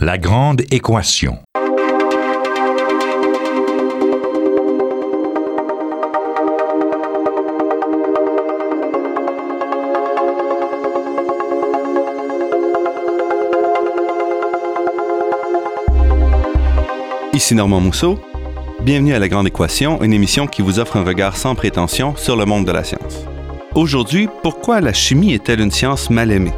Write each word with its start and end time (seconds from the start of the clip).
La 0.00 0.16
grande 0.16 0.62
équation. 0.70 1.38
Ici 17.32 17.56
Normand 17.56 17.80
Mousseau. 17.80 18.20
Bienvenue 18.82 19.14
à 19.14 19.18
La 19.18 19.28
Grande 19.28 19.48
Équation, 19.48 20.00
une 20.04 20.12
émission 20.12 20.46
qui 20.46 20.62
vous 20.62 20.78
offre 20.78 20.96
un 20.96 21.02
regard 21.02 21.36
sans 21.36 21.56
prétention 21.56 22.14
sur 22.14 22.36
le 22.36 22.44
monde 22.44 22.64
de 22.64 22.70
la 22.70 22.84
science. 22.84 23.24
Aujourd'hui, 23.74 24.28
pourquoi 24.44 24.80
la 24.80 24.92
chimie 24.92 25.34
est-elle 25.34 25.58
une 25.58 25.72
science 25.72 26.08
mal 26.08 26.30
aimée? 26.30 26.52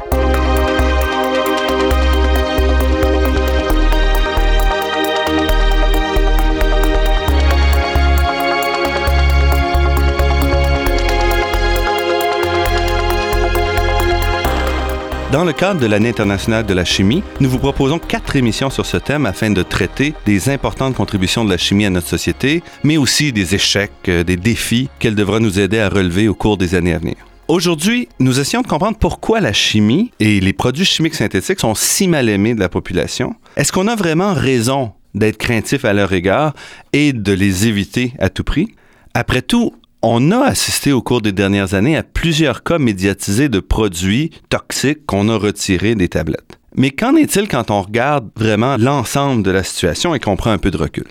Dans 15.31 15.45
le 15.45 15.53
cadre 15.53 15.79
de 15.79 15.85
l'année 15.85 16.09
internationale 16.09 16.65
de 16.65 16.73
la 16.73 16.83
chimie, 16.83 17.23
nous 17.39 17.49
vous 17.49 17.57
proposons 17.57 17.99
quatre 17.99 18.35
émissions 18.35 18.69
sur 18.69 18.85
ce 18.85 18.97
thème 18.97 19.25
afin 19.25 19.49
de 19.49 19.63
traiter 19.63 20.13
des 20.25 20.49
importantes 20.49 20.93
contributions 20.93 21.45
de 21.45 21.49
la 21.49 21.57
chimie 21.57 21.85
à 21.85 21.89
notre 21.89 22.09
société, 22.09 22.61
mais 22.83 22.97
aussi 22.97 23.31
des 23.31 23.55
échecs, 23.55 23.93
euh, 24.09 24.25
des 24.25 24.35
défis 24.35 24.89
qu'elle 24.99 25.15
devra 25.15 25.39
nous 25.39 25.57
aider 25.57 25.79
à 25.79 25.87
relever 25.87 26.27
au 26.27 26.33
cours 26.33 26.57
des 26.57 26.75
années 26.75 26.93
à 26.93 26.97
venir. 26.97 27.15
Aujourd'hui, 27.47 28.09
nous 28.19 28.41
essayons 28.41 28.61
de 28.61 28.67
comprendre 28.67 28.97
pourquoi 28.97 29.39
la 29.39 29.53
chimie 29.53 30.11
et 30.19 30.41
les 30.41 30.51
produits 30.51 30.83
chimiques 30.83 31.15
synthétiques 31.15 31.61
sont 31.61 31.75
si 31.75 32.09
mal 32.09 32.27
aimés 32.27 32.53
de 32.53 32.59
la 32.59 32.67
population. 32.67 33.33
Est-ce 33.55 33.71
qu'on 33.71 33.87
a 33.87 33.95
vraiment 33.95 34.33
raison 34.33 34.91
d'être 35.15 35.37
craintif 35.37 35.85
à 35.85 35.93
leur 35.93 36.11
égard 36.11 36.53
et 36.91 37.13
de 37.13 37.31
les 37.31 37.67
éviter 37.67 38.11
à 38.19 38.27
tout 38.27 38.43
prix? 38.43 38.67
Après 39.13 39.41
tout, 39.41 39.73
on 40.01 40.31
a 40.31 40.39
assisté 40.39 40.91
au 40.91 41.01
cours 41.01 41.21
des 41.21 41.31
dernières 41.31 41.73
années 41.73 41.95
à 41.95 42.03
plusieurs 42.03 42.63
cas 42.63 42.79
médiatisés 42.79 43.49
de 43.49 43.59
produits 43.59 44.31
toxiques 44.49 45.05
qu'on 45.05 45.29
a 45.29 45.37
retirés 45.37 45.95
des 45.95 46.09
tablettes. 46.09 46.59
Mais 46.75 46.91
qu'en 46.91 47.15
est-il 47.15 47.47
quand 47.47 47.69
on 47.69 47.81
regarde 47.81 48.29
vraiment 48.35 48.77
l'ensemble 48.77 49.43
de 49.43 49.51
la 49.51 49.63
situation 49.63 50.15
et 50.15 50.19
qu'on 50.19 50.37
prend 50.37 50.51
un 50.51 50.57
peu 50.57 50.71
de 50.71 50.77
recul? 50.77 51.05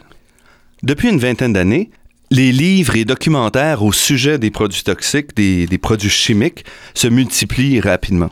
Depuis 0.83 1.11
une 1.11 1.19
vingtaine 1.19 1.53
d'années, 1.53 1.91
les 2.31 2.53
livres 2.53 2.97
et 2.97 3.05
documentaires 3.05 3.83
au 3.83 3.93
sujet 3.93 4.39
des 4.39 4.51
produits 4.51 4.83
toxiques, 4.83 5.37
des, 5.37 5.79
produits 5.79 6.11
chimiques, 6.11 6.65
se 6.95 7.09
multiplient 7.09 7.81
rapidement. 7.81 8.31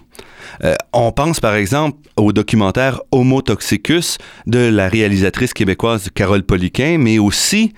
Euh, 0.65 0.75
on 0.93 1.13
pense 1.13 1.41
par 1.41 1.55
exemple 1.55 1.99
au 2.17 2.33
documentaire 2.33 3.01
Homo 3.13 3.43
Toxicus 3.43 4.19
de 4.47 4.59
la 4.59 4.89
réalisatrice 4.89 5.53
québécoise 5.53 6.09
Carole 6.15 6.43
Poliquin, 6.43 6.97
mais 6.99 7.19
aussi 7.19 7.75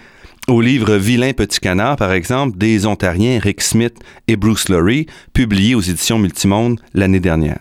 au 0.49 0.61
livre 0.61 0.97
Vilain 0.97 1.33
Petit 1.33 1.61
Canard, 1.61 1.97
par 1.97 2.13
exemple, 2.13 2.59
des 2.59 2.87
Ontariens 2.87 3.39
Rick 3.41 3.61
Smith 3.61 3.95
et 4.29 4.37
Bruce 4.37 4.69
Lurie, 4.69 5.07
publié 5.33 5.75
aux 5.75 5.81
éditions 5.81 6.19
Multimonde 6.19 6.81
l'année 6.95 7.21
dernière. 7.21 7.61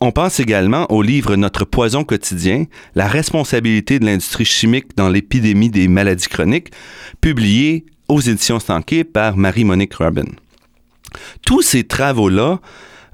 On 0.00 0.12
pense 0.12 0.40
également 0.40 0.90
au 0.90 1.02
livre 1.02 1.36
Notre 1.36 1.66
poison 1.66 2.04
quotidien, 2.04 2.64
la 2.94 3.06
responsabilité 3.06 3.98
de 3.98 4.06
l'industrie 4.06 4.46
chimique 4.46 4.96
dans 4.96 5.10
l'épidémie 5.10 5.68
des 5.68 5.88
maladies 5.88 6.28
chroniques, 6.28 6.70
publié 7.20 7.84
aux 8.08 8.20
éditions 8.20 8.60
Stanquet 8.60 9.04
par 9.04 9.36
Marie-Monique 9.36 9.94
Rubin. 9.94 10.24
Tous 11.44 11.60
ces 11.60 11.84
travaux-là 11.84 12.60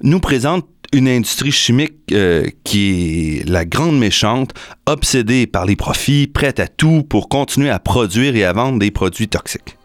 nous 0.03 0.21
présentent 0.21 0.69
une 0.97 1.09
industrie 1.09 1.53
chimique 1.53 1.95
euh, 2.13 2.47
qui 2.65 3.41
est 3.41 3.49
la 3.49 3.65
grande 3.65 3.99
méchante, 3.99 4.53
obsédée 4.87 5.47
par 5.47 5.67
les 5.67 5.77
profits, 5.77 6.27
prête 6.27 6.59
à 6.59 6.69
tout 6.69 7.03
pour 7.03 7.29
continuer 7.29 7.71
à 7.71 7.79
produire 7.79 8.35
et 8.35 8.45
à 8.45 8.53
vendre 8.53 8.79
des 8.79 8.91
produits 8.91 9.29
toxiques. 9.29 9.77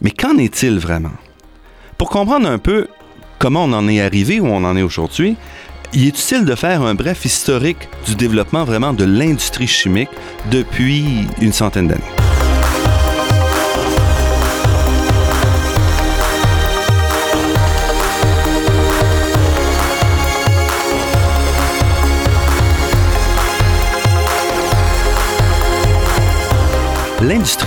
Mais 0.00 0.10
qu'en 0.10 0.38
est-il 0.38 0.78
vraiment? 0.78 1.12
Pour 1.98 2.08
comprendre 2.08 2.48
un 2.48 2.58
peu 2.58 2.88
comment 3.38 3.64
on 3.64 3.72
en 3.72 3.88
est 3.88 4.00
arrivé 4.00 4.40
où 4.40 4.46
on 4.46 4.64
en 4.64 4.76
est 4.76 4.82
aujourd'hui, 4.82 5.36
il 5.92 6.06
est 6.06 6.08
utile 6.08 6.44
de 6.44 6.54
faire 6.54 6.82
un 6.82 6.94
bref 6.94 7.24
historique 7.24 7.88
du 8.06 8.14
développement 8.14 8.64
vraiment 8.64 8.92
de 8.92 9.04
l'industrie 9.04 9.66
chimique 9.66 10.10
depuis 10.50 11.26
une 11.40 11.52
centaine 11.52 11.88
d'années. 11.88 12.27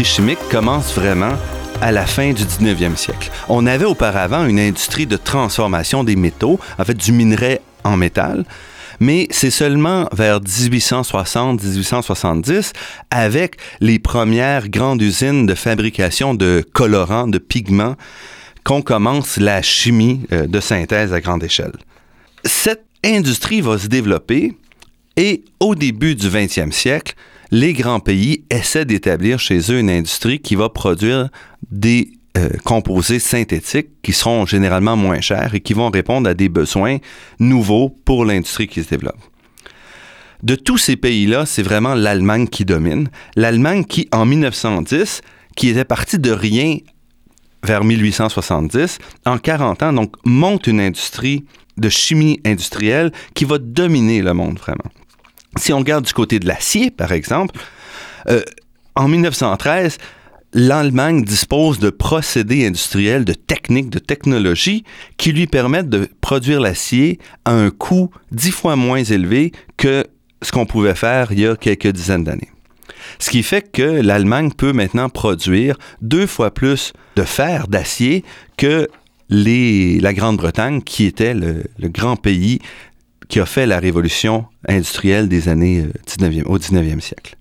Chimique 0.03 0.39
commence 0.49 0.95
vraiment 0.95 1.33
à 1.79 1.91
la 1.91 2.05
fin 2.05 2.33
du 2.33 2.43
19e 2.43 2.95
siècle. 2.95 3.29
On 3.49 3.67
avait 3.67 3.85
auparavant 3.85 4.45
une 4.45 4.59
industrie 4.59 5.05
de 5.05 5.17
transformation 5.17 6.03
des 6.03 6.15
métaux, 6.15 6.59
en 6.79 6.85
fait 6.85 6.95
du 6.95 7.11
minerai 7.11 7.61
en 7.83 7.97
métal, 7.97 8.45
mais 8.99 9.27
c'est 9.31 9.51
seulement 9.51 10.07
vers 10.11 10.41
1860-1870, 10.41 12.73
avec 13.11 13.57
les 13.79 13.99
premières 13.99 14.69
grandes 14.69 15.01
usines 15.01 15.45
de 15.45 15.55
fabrication 15.55 16.33
de 16.33 16.65
colorants, 16.73 17.27
de 17.27 17.37
pigments, 17.37 17.95
qu'on 18.63 18.81
commence 18.81 19.37
la 19.37 19.61
chimie 19.61 20.21
euh, 20.31 20.47
de 20.47 20.59
synthèse 20.59 21.13
à 21.13 21.21
grande 21.21 21.43
échelle. 21.43 21.73
Cette 22.43 22.85
industrie 23.03 23.61
va 23.61 23.77
se 23.77 23.85
développer 23.87 24.57
et 25.17 25.43
au 25.59 25.75
début 25.75 26.15
du 26.15 26.27
20e 26.27 26.71
siècle, 26.71 27.13
les 27.51 27.73
grands 27.73 27.99
pays 27.99 28.45
essaient 28.49 28.85
d'établir 28.85 29.39
chez 29.39 29.59
eux 29.71 29.79
une 29.79 29.89
industrie 29.89 30.39
qui 30.39 30.55
va 30.55 30.69
produire 30.69 31.29
des 31.69 32.13
euh, 32.37 32.49
composés 32.63 33.19
synthétiques 33.19 33.89
qui 34.01 34.13
seront 34.13 34.45
généralement 34.45 34.95
moins 34.95 35.19
chers 35.19 35.53
et 35.53 35.59
qui 35.59 35.73
vont 35.73 35.89
répondre 35.89 36.29
à 36.29 36.33
des 36.33 36.47
besoins 36.47 36.97
nouveaux 37.39 37.89
pour 37.89 38.23
l'industrie 38.23 38.67
qui 38.67 38.81
se 38.83 38.89
développe. 38.89 39.19
De 40.41 40.55
tous 40.55 40.77
ces 40.77 40.95
pays-là, 40.95 41.45
c'est 41.45 41.61
vraiment 41.61 41.93
l'Allemagne 41.93 42.47
qui 42.47 42.63
domine. 42.65 43.09
L'Allemagne 43.35 43.83
qui, 43.83 44.07
en 44.11 44.25
1910, 44.25 45.21
qui 45.55 45.69
était 45.69 45.85
partie 45.85 46.17
de 46.17 46.31
rien 46.31 46.77
vers 47.63 47.83
1870, 47.83 48.97
en 49.25 49.37
40 49.37 49.83
ans, 49.83 49.93
donc 49.93 50.15
monte 50.25 50.65
une 50.67 50.79
industrie 50.79 51.45
de 51.77 51.89
chimie 51.89 52.39
industrielle 52.45 53.11
qui 53.35 53.45
va 53.45 53.57
dominer 53.59 54.21
le 54.21 54.33
monde 54.33 54.57
vraiment. 54.57 54.89
Si 55.57 55.73
on 55.73 55.79
regarde 55.79 56.05
du 56.05 56.13
côté 56.13 56.39
de 56.39 56.47
l'acier, 56.47 56.91
par 56.91 57.11
exemple, 57.11 57.59
euh, 58.29 58.41
en 58.95 59.07
1913, 59.07 59.97
l'Allemagne 60.53 61.23
dispose 61.23 61.79
de 61.79 61.89
procédés 61.89 62.65
industriels, 62.65 63.25
de 63.25 63.33
techniques, 63.33 63.89
de 63.89 63.99
technologies 63.99 64.83
qui 65.17 65.31
lui 65.31 65.47
permettent 65.47 65.89
de 65.89 66.09
produire 66.19 66.59
l'acier 66.59 67.19
à 67.45 67.51
un 67.51 67.69
coût 67.69 68.11
dix 68.31 68.51
fois 68.51 68.75
moins 68.75 69.03
élevé 69.03 69.51
que 69.77 70.05
ce 70.41 70.51
qu'on 70.51 70.65
pouvait 70.65 70.95
faire 70.95 71.31
il 71.31 71.39
y 71.39 71.47
a 71.47 71.55
quelques 71.55 71.87
dizaines 71.87 72.23
d'années. 72.23 72.49
Ce 73.19 73.29
qui 73.29 73.43
fait 73.43 73.71
que 73.71 73.81
l'Allemagne 73.81 74.51
peut 74.51 74.73
maintenant 74.73 75.09
produire 75.09 75.77
deux 76.01 76.27
fois 76.27 76.53
plus 76.53 76.93
de 77.15 77.23
fer, 77.23 77.67
d'acier, 77.67 78.23
que 78.57 78.87
la 79.29 80.13
Grande-Bretagne, 80.13 80.81
qui 80.81 81.05
était 81.05 81.33
le, 81.33 81.63
grand 81.83 82.15
pays 82.15 82.59
qui 83.31 83.39
a 83.39 83.45
fait 83.45 83.65
la 83.65 83.79
révolution 83.79 84.45
industrielle 84.67 85.29
des 85.29 85.47
années 85.47 85.85
19e, 86.05 86.41
euh, 86.41 86.43
au 86.47 86.59
19e 86.59 86.99
siècle. 86.99 87.37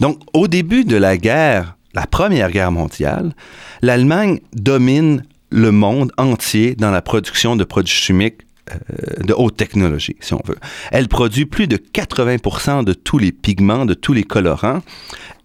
Donc, 0.00 0.18
au 0.34 0.48
début 0.48 0.84
de 0.84 0.96
la 0.96 1.16
guerre, 1.16 1.76
la 1.94 2.06
Première 2.06 2.50
Guerre 2.50 2.72
mondiale, 2.72 3.34
l'Allemagne 3.80 4.40
domine 4.52 5.24
le 5.50 5.72
monde 5.72 6.12
entier 6.18 6.74
dans 6.74 6.90
la 6.90 7.00
production 7.00 7.56
de 7.56 7.64
produits 7.64 7.94
chimiques 7.94 8.42
euh, 8.70 9.22
de 9.24 9.32
haute 9.32 9.56
technologie, 9.56 10.16
si 10.20 10.34
on 10.34 10.42
veut. 10.44 10.58
Elle 10.90 11.08
produit 11.08 11.46
plus 11.46 11.66
de 11.66 11.78
80% 11.78 12.84
de 12.84 12.92
tous 12.92 13.16
les 13.16 13.32
pigments, 13.32 13.86
de 13.86 13.94
tous 13.94 14.12
les 14.12 14.24
colorants 14.24 14.82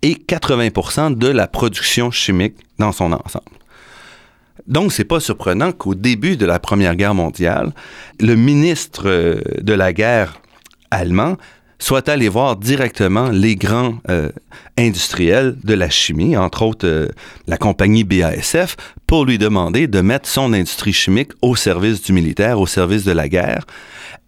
et 0.01 0.15
80% 0.15 1.17
de 1.17 1.27
la 1.27 1.47
production 1.47 2.11
chimique 2.11 2.55
dans 2.79 2.91
son 2.91 3.13
ensemble. 3.13 3.56
Donc, 4.65 4.91
c'est 4.91 5.03
pas 5.03 5.19
surprenant 5.19 5.71
qu'au 5.71 5.95
début 5.95 6.37
de 6.37 6.45
la 6.45 6.59
Première 6.59 6.95
Guerre 6.95 7.13
mondiale, 7.13 7.73
le 8.19 8.35
ministre 8.35 9.03
euh, 9.05 9.41
de 9.61 9.73
la 9.73 9.93
guerre 9.93 10.41
allemand 10.91 11.37
soit 11.79 12.09
allé 12.09 12.27
voir 12.27 12.55
directement 12.55 13.29
les 13.29 13.55
grands 13.55 13.99
euh, 14.09 14.29
industriels 14.77 15.55
de 15.63 15.73
la 15.73 15.89
chimie, 15.89 16.35
entre 16.35 16.63
autres 16.63 16.87
euh, 16.87 17.07
la 17.47 17.57
compagnie 17.57 18.03
BASF, 18.03 18.75
pour 19.05 19.25
lui 19.25 19.37
demander 19.37 19.87
de 19.87 20.01
mettre 20.01 20.27
son 20.27 20.53
industrie 20.53 20.93
chimique 20.93 21.31
au 21.41 21.55
service 21.55 22.01
du 22.01 22.13
militaire, 22.13 22.59
au 22.59 22.67
service 22.67 23.03
de 23.03 23.11
la 23.11 23.29
guerre. 23.29 23.65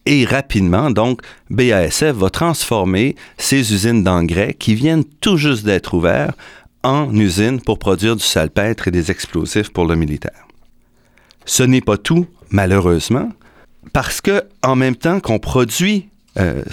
Et 0.05 0.25
rapidement, 0.25 0.91
donc, 0.91 1.21
BASF 1.49 2.13
va 2.13 2.29
transformer 2.29 3.15
ses 3.37 3.73
usines 3.73 4.03
d'engrais 4.03 4.53
qui 4.53 4.75
viennent 4.75 5.03
tout 5.21 5.37
juste 5.37 5.65
d'être 5.65 5.93
ouvertes 5.93 6.37
en 6.83 7.13
usine 7.15 7.61
pour 7.61 7.79
produire 7.79 8.15
du 8.15 8.23
salpêtre 8.23 8.87
et 8.87 8.91
des 8.91 9.11
explosifs 9.11 9.69
pour 9.69 9.85
le 9.85 9.95
militaire. 9.95 10.47
Ce 11.45 11.63
n'est 11.63 11.81
pas 11.81 11.97
tout, 11.97 12.27
malheureusement, 12.51 13.29
parce 13.93 14.21
que 14.21 14.43
en 14.63 14.75
même 14.75 14.95
temps 14.95 15.19
qu'on 15.19 15.39
produit 15.39 16.09
euh, 16.37 16.63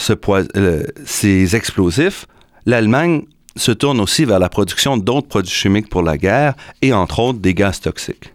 ces 1.05 1.57
explosifs, 1.57 2.27
l'Allemagne 2.67 3.23
se 3.57 3.73
tourne 3.73 4.01
aussi 4.01 4.25
vers 4.25 4.39
la 4.39 4.49
production 4.49 4.97
d'autres 4.97 5.29
produits 5.29 5.55
chimiques 5.55 5.89
pour 5.89 6.03
la 6.03 6.19
guerre 6.19 6.55
et 6.83 6.93
entre 6.93 7.21
autres 7.21 7.39
des 7.39 7.55
gaz 7.55 7.81
toxiques. 7.81 8.35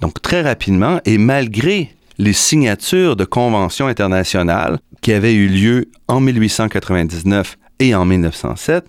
Donc 0.00 0.20
très 0.22 0.42
rapidement, 0.42 1.00
et 1.04 1.18
malgré 1.18 1.94
les 2.18 2.32
signatures 2.32 3.16
de 3.16 3.24
conventions 3.24 3.86
internationales 3.86 4.78
qui 5.00 5.12
avaient 5.12 5.34
eu 5.34 5.48
lieu 5.48 5.88
en 6.08 6.20
1899 6.20 7.58
et 7.80 7.94
en 7.94 8.04
1907, 8.04 8.86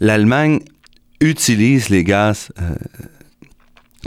l'Allemagne 0.00 0.60
utilise 1.20 1.88
les 1.88 2.04
gaz 2.04 2.48
euh, 2.60 2.74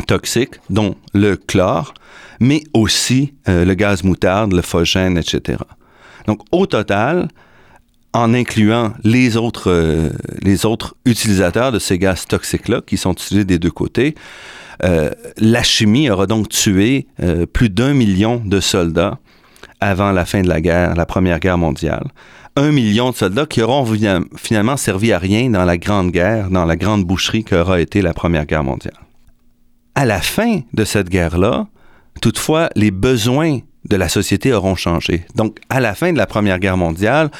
toxiques, 0.07 0.55
dont 0.69 0.95
le 1.13 1.35
chlore, 1.35 1.93
mais 2.39 2.63
aussi 2.73 3.33
euh, 3.47 3.65
le 3.65 3.73
gaz 3.73 4.03
moutarde, 4.03 4.53
le 4.53 4.61
phosgène, 4.61 5.17
etc. 5.17 5.59
Donc, 6.27 6.41
au 6.51 6.65
total, 6.65 7.27
en 8.13 8.33
incluant 8.33 8.93
les 9.03 9.37
autres, 9.37 9.71
euh, 9.71 10.09
les 10.41 10.65
autres 10.65 10.95
utilisateurs 11.05 11.71
de 11.71 11.79
ces 11.79 11.97
gaz 11.97 12.25
toxiques-là, 12.27 12.81
qui 12.85 12.97
sont 12.97 13.13
utilisés 13.13 13.45
des 13.45 13.59
deux 13.59 13.71
côtés, 13.71 14.15
la 14.81 15.61
chimie 15.61 16.09
aura 16.09 16.25
donc 16.25 16.47
tué 16.47 17.05
plus 17.51 17.69
d'un 17.69 17.93
million 17.93 18.37
de 18.37 18.61
soldats 18.61 19.19
avant 19.81 20.11
la 20.11 20.25
fin 20.25 20.41
de 20.41 20.47
la 20.47 20.61
guerre, 20.61 20.95
la 20.95 21.05
Première 21.05 21.39
Guerre 21.39 21.57
mondiale. 21.57 22.07
Un 22.55 22.71
million 22.71 23.11
de 23.11 23.15
soldats 23.15 23.45
qui 23.45 23.61
auront 23.61 23.85
finalement 24.35 24.77
servi 24.77 25.13
à 25.13 25.19
rien 25.19 25.49
dans 25.49 25.65
la 25.65 25.77
Grande 25.77 26.11
Guerre, 26.11 26.49
dans 26.49 26.65
la 26.65 26.75
grande 26.75 27.05
boucherie 27.05 27.43
qu'aura 27.43 27.79
été 27.79 28.01
la 28.01 28.13
Première 28.13 28.45
Guerre 28.45 28.63
mondiale. 28.63 28.97
À 29.95 30.05
la 30.05 30.19
fin 30.19 30.61
de 30.73 30.83
cette 30.83 31.09
guerre-là, 31.09 31.67
toutefois, 32.21 32.69
les 32.75 32.91
besoins 32.91 33.59
de 33.85 33.95
la 33.95 34.09
société 34.09 34.53
auront 34.53 34.75
changé. 34.75 35.25
Donc, 35.35 35.57
à 35.69 35.79
la 35.79 35.95
fin 35.95 36.11
de 36.11 36.17
la 36.17 36.25
Première 36.25 36.59
Guerre 36.59 36.77
mondiale, 36.77 37.31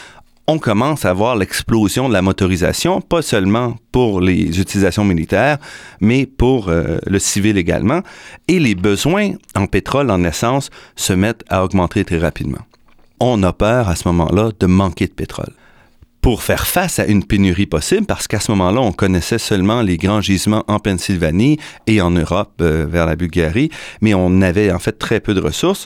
on 0.50 0.58
commence 0.58 1.06
à 1.06 1.14
voir 1.14 1.36
l'explosion 1.36 2.10
de 2.10 2.14
la 2.14 2.24
motorisation, 2.24 3.02
pas 3.02 3.22
seulement 3.22 3.76
pour 3.92 4.20
les 4.20 4.60
utilisations 4.60 5.06
militaires, 5.06 5.60
mais 6.02 6.26
pour 6.26 6.70
euh, 6.70 6.98
le 7.06 7.20
civil 7.20 7.56
également. 7.56 8.02
Et 8.48 8.58
les 8.58 8.74
besoins 8.74 9.34
en 9.56 9.68
pétrole, 9.68 10.10
en 10.10 10.24
essence, 10.24 10.72
se 10.96 11.14
mettent 11.14 11.44
à 11.50 11.64
augmenter 11.64 12.04
très 12.04 12.18
rapidement. 12.18 12.66
On 13.20 13.44
a 13.44 13.54
peur 13.54 13.90
à 13.90 13.96
ce 13.96 14.08
moment-là 14.08 14.50
de 14.60 14.66
manquer 14.66 15.06
de 15.06 15.14
pétrole 15.14 15.54
pour 16.22 16.42
faire 16.42 16.66
face 16.66 16.98
à 16.98 17.06
une 17.06 17.24
pénurie 17.24 17.68
possible, 17.68 18.08
parce 18.08 18.28
qu'à 18.28 18.40
ce 18.40 18.50
moment-là, 18.52 18.82
on 18.82 18.92
connaissait 18.92 19.38
seulement 19.38 19.84
les 19.84 19.98
grands 19.98 20.22
gisements 20.22 20.64
en 20.68 20.80
Pennsylvanie 20.80 21.60
et 21.86 22.02
en 22.02 22.10
Europe 22.10 22.54
euh, 22.62 22.88
vers 22.90 23.06
la 23.06 23.16
Bulgarie, 23.16 23.70
mais 24.02 24.16
on 24.16 24.42
avait 24.42 24.72
en 24.72 24.80
fait 24.80 24.98
très 24.98 25.20
peu 25.20 25.36
de 25.36 25.42
ressources. 25.42 25.86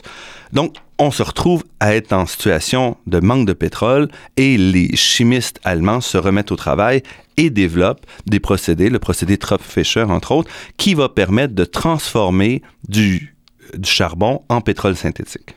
Donc, 0.52 0.74
on 0.98 1.10
se 1.10 1.22
retrouve 1.22 1.64
à 1.80 1.94
être 1.94 2.12
en 2.12 2.26
situation 2.26 2.96
de 3.06 3.20
manque 3.20 3.46
de 3.46 3.52
pétrole 3.52 4.08
et 4.36 4.56
les 4.56 4.94
chimistes 4.96 5.60
allemands 5.64 6.00
se 6.00 6.18
remettent 6.18 6.52
au 6.52 6.56
travail 6.56 7.02
et 7.36 7.50
développent 7.50 8.06
des 8.26 8.40
procédés, 8.40 8.90
le 8.90 8.98
procédé 8.98 9.36
Tropf-Fischer 9.36 10.04
entre 10.04 10.32
autres, 10.32 10.50
qui 10.76 10.94
va 10.94 11.08
permettre 11.08 11.54
de 11.54 11.64
transformer 11.64 12.62
du, 12.88 13.36
du 13.76 13.90
charbon 13.90 14.42
en 14.48 14.60
pétrole 14.60 14.96
synthétique. 14.96 15.56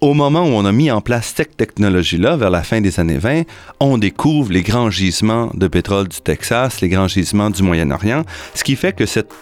Au 0.00 0.14
moment 0.14 0.42
où 0.42 0.50
on 0.50 0.64
a 0.64 0.72
mis 0.72 0.90
en 0.90 1.00
place 1.00 1.32
cette 1.36 1.56
technologie-là, 1.56 2.36
vers 2.36 2.50
la 2.50 2.64
fin 2.64 2.80
des 2.80 2.98
années 2.98 3.18
20, 3.18 3.42
on 3.78 3.98
découvre 3.98 4.52
les 4.52 4.62
grands 4.62 4.90
gisements 4.90 5.50
de 5.54 5.68
pétrole 5.68 6.08
du 6.08 6.20
Texas, 6.20 6.80
les 6.80 6.88
grands 6.88 7.06
gisements 7.06 7.50
du 7.50 7.62
Moyen-Orient, 7.62 8.24
ce 8.54 8.64
qui 8.64 8.74
fait 8.74 8.92
que 8.92 9.06
cette 9.06 9.32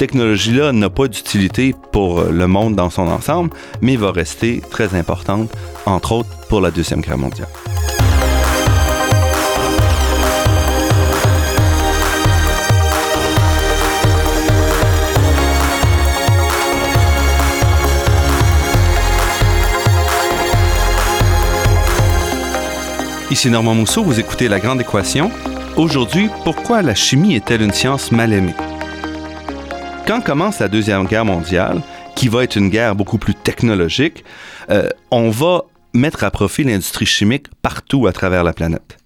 technologie-là 0.00 0.72
n'a 0.72 0.88
pas 0.88 1.08
d'utilité 1.08 1.74
pour 1.92 2.22
le 2.22 2.46
monde 2.46 2.74
dans 2.74 2.88
son 2.88 3.02
ensemble, 3.02 3.50
mais 3.82 3.96
va 3.96 4.12
rester 4.12 4.62
très 4.70 4.94
importante, 4.94 5.50
entre 5.84 6.12
autres 6.12 6.30
pour 6.48 6.62
la 6.62 6.70
Deuxième 6.70 7.02
Guerre 7.02 7.18
mondiale. 7.18 7.48
Ici 23.30 23.50
Normand 23.50 23.74
Mousseau, 23.74 24.02
vous 24.02 24.18
écoutez 24.18 24.48
La 24.48 24.60
Grande 24.60 24.80
Équation. 24.80 25.30
Aujourd'hui, 25.76 26.30
pourquoi 26.44 26.80
la 26.80 26.94
chimie 26.94 27.34
est-elle 27.34 27.60
une 27.60 27.74
science 27.74 28.10
mal 28.12 28.32
aimée? 28.32 28.54
Quand 30.10 30.20
commence 30.20 30.58
la 30.58 30.66
Deuxième 30.66 31.06
Guerre 31.06 31.24
mondiale, 31.24 31.82
qui 32.16 32.26
va 32.26 32.42
être 32.42 32.56
une 32.56 32.68
guerre 32.68 32.96
beaucoup 32.96 33.16
plus 33.16 33.36
technologique, 33.36 34.24
euh, 34.68 34.88
on 35.12 35.30
va 35.30 35.62
mettre 35.94 36.24
à 36.24 36.32
profit 36.32 36.64
l'industrie 36.64 37.06
chimique 37.06 37.46
partout 37.62 38.08
à 38.08 38.12
travers 38.12 38.42
la 38.42 38.52
planète. 38.52 38.98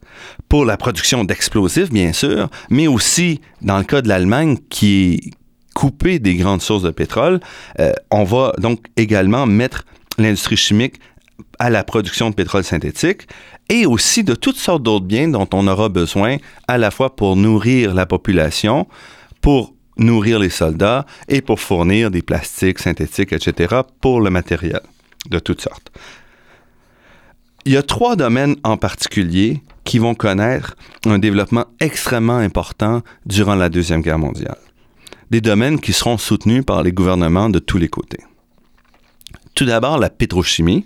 Pour 0.48 0.64
la 0.64 0.78
production 0.78 1.22
d'explosifs, 1.22 1.90
bien 1.90 2.14
sûr, 2.14 2.48
mais 2.70 2.86
aussi 2.86 3.42
dans 3.60 3.76
le 3.76 3.84
cas 3.84 4.00
de 4.00 4.08
l'Allemagne 4.08 4.56
qui 4.70 5.12
est 5.12 5.30
coupée 5.74 6.20
des 6.20 6.36
grandes 6.36 6.62
sources 6.62 6.84
de 6.84 6.90
pétrole, 6.90 7.40
euh, 7.80 7.92
on 8.10 8.24
va 8.24 8.54
donc 8.56 8.86
également 8.96 9.44
mettre 9.44 9.84
l'industrie 10.16 10.56
chimique 10.56 11.00
à 11.58 11.68
la 11.68 11.84
production 11.84 12.30
de 12.30 12.34
pétrole 12.34 12.64
synthétique 12.64 13.28
et 13.68 13.84
aussi 13.84 14.24
de 14.24 14.34
toutes 14.34 14.56
sortes 14.56 14.82
d'autres 14.82 15.04
biens 15.04 15.28
dont 15.28 15.50
on 15.52 15.68
aura 15.68 15.90
besoin 15.90 16.38
à 16.66 16.78
la 16.78 16.90
fois 16.90 17.14
pour 17.14 17.36
nourrir 17.36 17.92
la 17.92 18.06
population, 18.06 18.88
pour 19.42 19.73
nourrir 19.96 20.38
les 20.38 20.50
soldats 20.50 21.06
et 21.28 21.40
pour 21.40 21.60
fournir 21.60 22.10
des 22.10 22.22
plastiques 22.22 22.78
synthétiques, 22.78 23.32
etc., 23.32 23.82
pour 24.00 24.20
le 24.20 24.30
matériel 24.30 24.80
de 25.30 25.38
toutes 25.38 25.60
sortes. 25.60 25.92
Il 27.64 27.72
y 27.72 27.76
a 27.76 27.82
trois 27.82 28.14
domaines 28.14 28.56
en 28.62 28.76
particulier 28.76 29.62
qui 29.84 29.98
vont 29.98 30.14
connaître 30.14 30.76
un 31.06 31.18
développement 31.18 31.66
extrêmement 31.80 32.36
important 32.36 33.02
durant 33.24 33.54
la 33.54 33.70
Deuxième 33.70 34.02
Guerre 34.02 34.18
mondiale. 34.18 34.58
Des 35.30 35.40
domaines 35.40 35.80
qui 35.80 35.92
seront 35.92 36.18
soutenus 36.18 36.64
par 36.64 36.82
les 36.82 36.92
gouvernements 36.92 37.48
de 37.48 37.58
tous 37.58 37.78
les 37.78 37.88
côtés. 37.88 38.20
Tout 39.54 39.64
d'abord, 39.64 39.98
la 39.98 40.10
pétrochimie, 40.10 40.84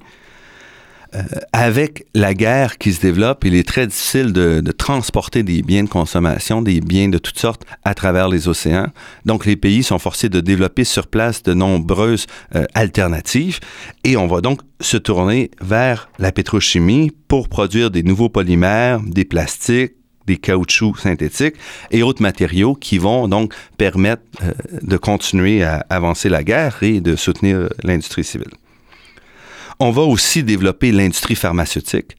euh, 1.14 1.22
avec 1.52 2.06
la 2.14 2.34
guerre 2.34 2.78
qui 2.78 2.92
se 2.92 3.00
développe, 3.00 3.44
il 3.44 3.54
est 3.54 3.66
très 3.66 3.86
difficile 3.86 4.32
de, 4.32 4.60
transporter 4.72 5.42
des 5.42 5.62
biens 5.62 5.84
de 5.84 5.88
consommation, 5.88 6.62
des 6.62 6.80
biens 6.80 7.08
de 7.08 7.18
toutes 7.18 7.38
sortes 7.38 7.62
à 7.84 7.94
travers 7.94 8.28
les 8.28 8.48
océans. 8.48 8.88
Donc, 9.24 9.46
les 9.46 9.56
pays 9.56 9.82
sont 9.82 9.98
forcés 9.98 10.28
de 10.28 10.40
développer 10.40 10.84
sur 10.84 11.06
place 11.06 11.42
de 11.42 11.54
nombreuses 11.54 12.26
euh, 12.54 12.64
alternatives 12.74 13.58
et 14.04 14.16
on 14.16 14.26
va 14.26 14.40
donc 14.40 14.60
se 14.80 14.96
tourner 14.96 15.50
vers 15.60 16.10
la 16.18 16.30
pétrochimie 16.30 17.10
pour 17.26 17.48
produire 17.48 17.90
des 17.90 18.02
nouveaux 18.02 18.28
polymères, 18.28 19.00
des 19.00 19.24
plastiques, 19.24 19.94
des 20.26 20.36
caoutchoucs 20.36 21.00
synthétiques 21.00 21.56
et 21.90 22.02
autres 22.02 22.22
matériaux 22.22 22.74
qui 22.74 22.98
vont 22.98 23.28
donc 23.28 23.54
permettre 23.78 24.22
euh, 24.42 24.52
de 24.82 24.96
continuer 24.98 25.62
à 25.64 25.86
avancer 25.88 26.28
la 26.28 26.44
guerre 26.44 26.82
et 26.82 27.00
de 27.00 27.16
soutenir 27.16 27.68
l'industrie 27.82 28.24
civile. 28.24 28.50
On 29.80 29.90
va 29.90 30.02
aussi 30.02 30.42
développer 30.42 30.92
l'industrie 30.92 31.36
pharmaceutique 31.36 32.16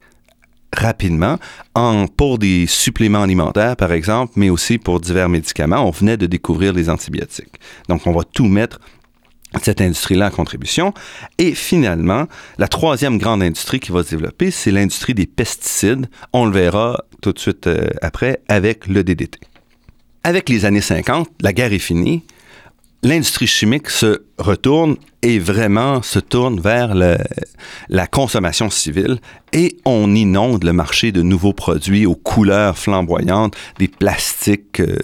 rapidement 0.72 1.38
en, 1.74 2.06
pour 2.06 2.38
des 2.38 2.66
suppléments 2.66 3.22
alimentaires, 3.22 3.76
par 3.76 3.92
exemple, 3.92 4.34
mais 4.36 4.50
aussi 4.50 4.78
pour 4.78 5.00
divers 5.00 5.28
médicaments. 5.28 5.86
On 5.86 5.90
venait 5.90 6.16
de 6.16 6.26
découvrir 6.26 6.72
les 6.72 6.88
antibiotiques. 6.88 7.60
Donc, 7.88 8.06
on 8.06 8.12
va 8.12 8.22
tout 8.24 8.46
mettre 8.46 8.80
cette 9.62 9.80
industrie-là 9.80 10.28
en 10.28 10.30
contribution. 10.30 10.94
Et 11.38 11.54
finalement, 11.54 12.26
la 12.58 12.68
troisième 12.68 13.18
grande 13.18 13.42
industrie 13.42 13.80
qui 13.80 13.92
va 13.92 14.04
se 14.04 14.10
développer, 14.10 14.50
c'est 14.50 14.70
l'industrie 14.70 15.14
des 15.14 15.26
pesticides. 15.26 16.06
On 16.32 16.46
le 16.46 16.52
verra 16.52 17.04
tout 17.20 17.32
de 17.32 17.38
suite 17.38 17.66
euh, 17.66 17.88
après 18.00 18.40
avec 18.48 18.86
le 18.86 19.02
DDT. 19.02 19.38
Avec 20.22 20.48
les 20.48 20.64
années 20.64 20.80
50, 20.80 21.28
la 21.40 21.52
guerre 21.52 21.72
est 21.72 21.78
finie 21.78 22.22
l'industrie 23.02 23.46
chimique 23.46 23.90
se 23.90 24.22
retourne 24.38 24.96
et 25.22 25.38
vraiment 25.38 26.02
se 26.02 26.18
tourne 26.18 26.60
vers 26.60 26.94
la 26.94 28.06
consommation 28.06 28.70
civile 28.70 29.18
et 29.52 29.76
on 29.84 30.14
inonde 30.14 30.64
le 30.64 30.72
marché 30.72 31.12
de 31.12 31.22
nouveaux 31.22 31.52
produits 31.52 32.06
aux 32.06 32.14
couleurs 32.14 32.78
flamboyantes, 32.78 33.56
des 33.78 33.88
plastiques 33.88 34.80
euh, 34.80 34.96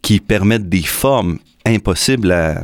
qui 0.00 0.20
permettent 0.20 0.68
des 0.68 0.82
formes 0.82 1.38
impossibles 1.66 2.32
à, 2.32 2.62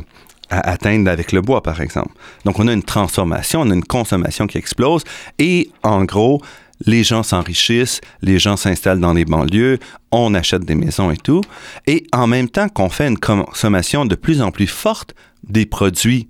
à 0.49 0.71
atteindre 0.71 1.09
avec 1.11 1.31
le 1.31 1.41
bois, 1.41 1.61
par 1.61 1.81
exemple. 1.81 2.11
Donc, 2.45 2.59
on 2.59 2.67
a 2.67 2.73
une 2.73 2.83
transformation, 2.83 3.61
on 3.61 3.69
a 3.69 3.73
une 3.73 3.83
consommation 3.83 4.47
qui 4.47 4.57
explose 4.57 5.03
et 5.37 5.69
en 5.83 6.05
gros, 6.05 6.41
les 6.85 7.03
gens 7.03 7.23
s'enrichissent, 7.23 8.01
les 8.21 8.39
gens 8.39 8.57
s'installent 8.57 8.99
dans 8.99 9.13
les 9.13 9.25
banlieues, 9.25 9.79
on 10.11 10.33
achète 10.33 10.65
des 10.65 10.75
maisons 10.75 11.11
et 11.11 11.17
tout. 11.17 11.41
Et 11.87 12.05
en 12.13 12.27
même 12.27 12.49
temps 12.49 12.69
qu'on 12.69 12.89
fait 12.89 13.07
une 13.07 13.19
consommation 13.19 14.05
de 14.05 14.15
plus 14.15 14.41
en 14.41 14.51
plus 14.51 14.67
forte 14.67 15.13
des 15.47 15.65
produits 15.65 16.27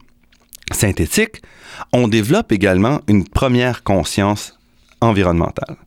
synthétiques, 0.71 1.41
on 1.93 2.07
développe 2.07 2.51
également 2.51 3.01
une 3.07 3.27
première 3.27 3.83
conscience 3.83 4.57
environnementale. 5.01 5.77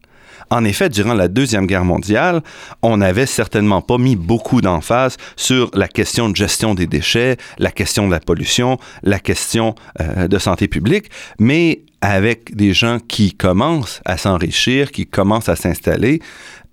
En 0.51 0.65
effet, 0.65 0.91
durant 0.91 1.15
la 1.15 1.29
Deuxième 1.29 1.67
Guerre 1.67 1.87
mondiale, 1.87 2.43
on 2.83 2.99
n'avait 2.99 3.25
certainement 3.25 3.81
pas 3.81 3.97
mis 3.97 4.17
beaucoup 4.17 4.61
d'emphase 4.61 5.17
sur 5.35 5.71
la 5.73 5.89
question 5.89 6.29
de 6.29 6.37
gestion 6.37 6.75
des 6.75 6.87
déchets, 6.87 7.39
la 7.59 7.71
question 7.71 8.07
de 8.07 8.13
la 8.13 8.21
pollution, 8.21 8.79
la 9.03 9.19
question 9.19 9.75
euh, 10.01 10.29
de 10.29 10.39
santé 10.39 10.69
publique, 10.69 11.07
mais 11.39 11.85
avec 12.03 12.55
des 12.55 12.75
gens 12.75 12.99
qui 12.99 13.33
commencent 13.33 14.03
à 14.05 14.19
s'enrichir, 14.19 14.91
qui 14.91 15.07
commencent 15.07 15.49
à 15.49 15.57
s'installer, 15.57 16.21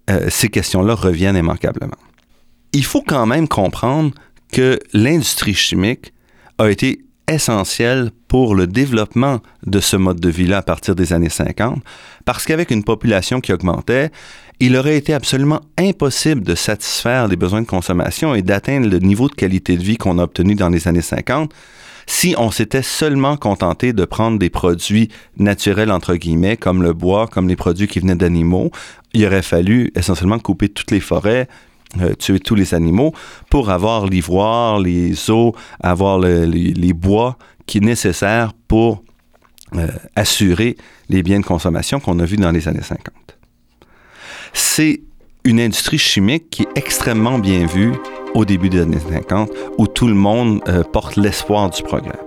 euh, 0.10 0.28
ces 0.30 0.50
questions-là 0.50 0.96
reviennent 0.96 1.38
immanquablement. 1.38 1.98
Il 2.74 2.84
faut 2.84 3.04
quand 3.04 3.28
même 3.28 3.48
comprendre 3.48 4.12
que 4.52 4.80
l'industrie 4.92 5.54
chimique 5.54 6.14
a 6.58 6.70
été 6.70 7.06
essentielle 7.30 8.12
pour 8.28 8.56
le 8.56 8.68
développement 8.68 9.40
de 9.66 9.80
ce 9.80 9.96
mode 9.96 10.20
de 10.20 10.30
vie-là 10.30 10.58
à 10.58 10.62
partir 10.62 10.96
des 10.96 11.14
années 11.14 11.30
50, 11.30 11.82
parce 12.26 12.46
qu'avec 12.46 12.72
une 12.72 12.84
population 12.84 13.40
qui 13.40 13.54
augmentait, 13.54 14.12
il 14.60 14.76
aurait 14.76 14.98
été 14.98 15.14
absolument 15.14 15.62
impossible 15.78 16.42
de 16.42 16.56
satisfaire 16.56 17.28
les 17.28 17.38
besoins 17.38 17.62
de 17.62 17.68
consommation 17.68 18.36
et 18.36 18.42
d'atteindre 18.42 18.90
le 18.90 19.00
niveau 19.00 19.30
de 19.30 19.36
qualité 19.36 19.78
de 19.78 19.84
vie 19.84 19.98
qu'on 19.98 20.20
a 20.20 20.24
obtenu 20.24 20.56
dans 20.56 20.70
les 20.70 20.88
années 20.88 21.02
50 21.02 21.54
si 22.10 22.34
on 22.40 22.50
s'était 22.50 22.82
seulement 22.82 23.38
contenté 23.38 23.94
de 23.94 24.04
prendre 24.04 24.40
des 24.40 24.50
produits 24.50 25.10
naturels, 25.38 25.92
entre 25.92 26.16
guillemets, 26.16 26.58
comme 26.58 26.82
le 26.82 26.92
bois, 26.92 27.28
comme 27.28 27.48
les 27.48 27.56
produits 27.56 27.88
qui 27.88 28.00
venaient 28.00 28.16
d'animaux, 28.16 28.72
il 29.14 29.24
aurait 29.28 29.44
fallu 29.44 29.92
essentiellement 29.94 30.40
couper 30.40 30.70
toutes 30.70 30.90
les 30.90 31.02
forêts, 31.02 31.48
euh, 32.00 32.14
tuer 32.14 32.40
tous 32.40 32.54
les 32.54 32.76
animaux 32.76 33.14
pour 33.50 33.72
avoir 33.72 34.06
l'ivoire, 34.06 34.80
les 34.80 35.32
eaux, 35.32 35.56
avoir 35.82 36.20
les, 36.20 36.94
bois 36.94 37.36
qui 37.66 37.80
est 37.80 37.82
nécessaire 37.82 38.54
pour 38.68 39.04
euh, 39.76 39.88
assurer 40.16 40.78
les 41.10 41.24
biens 41.24 41.40
de 41.40 41.46
consommation 41.46 42.00
qu'on 42.00 42.20
a 42.20 42.26
vus 42.26 42.38
dans 42.38 42.52
les 42.52 42.68
années 42.68 42.84
50. 42.84 43.10
C'est 44.54 45.02
une 45.44 45.60
industrie 45.60 45.98
chimique 45.98 46.52
qui 46.52 46.64
est 46.64 46.78
extrêmement 46.78 47.40
bien 47.40 47.66
vue 47.66 47.94
au 48.36 48.46
début 48.46 48.70
des 48.70 48.82
années 48.82 49.00
50, 49.00 49.50
où 49.80 49.88
tout 49.88 50.08
le 50.08 50.14
monde 50.14 50.62
euh, 50.68 50.84
porte 50.84 51.16
l'espoir 51.16 51.72
du 51.72 51.82
progrès. 51.82 52.20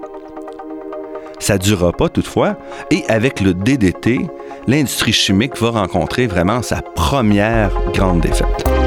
Ça 1.39 1.55
ne 1.55 1.59
durera 1.59 1.93
pas 1.93 2.09
toutefois, 2.09 2.59
et 2.91 3.05
avec 3.09 3.41
le 3.41 3.55
DDT, 3.55 4.27
l'industrie 4.67 5.13
chimique 5.13 5.57
va 5.59 5.71
rencontrer 5.71 6.27
vraiment 6.27 6.63
sa 6.63 6.83
première 6.83 7.71
grande 7.93 8.21
défaite. 8.21 8.82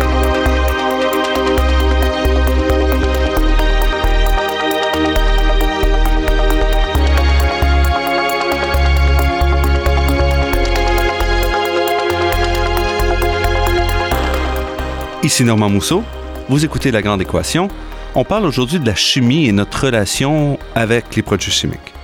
Ici 15.25 15.43
Normand 15.43 15.71
Mousseau. 15.71 16.03
Vous 16.49 16.65
écoutez 16.65 16.91
La 16.91 17.01
Grande 17.01 17.19
Équation. 17.19 17.67
On 18.13 18.23
parle 18.23 18.45
aujourd'hui 18.45 18.79
de 18.79 18.85
la 18.85 18.93
chimie 18.93 19.47
et 19.47 19.51
notre 19.51 19.85
relation 19.85 20.59
avec 20.75 21.15
les 21.15 21.23
produits 21.23 21.49
chimiques. 21.49 21.95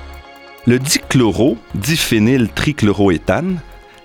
Le 0.65 0.79
dichloro, 0.79 1.55
diphényl 1.75 2.49
trichloroéthane, 2.49 3.59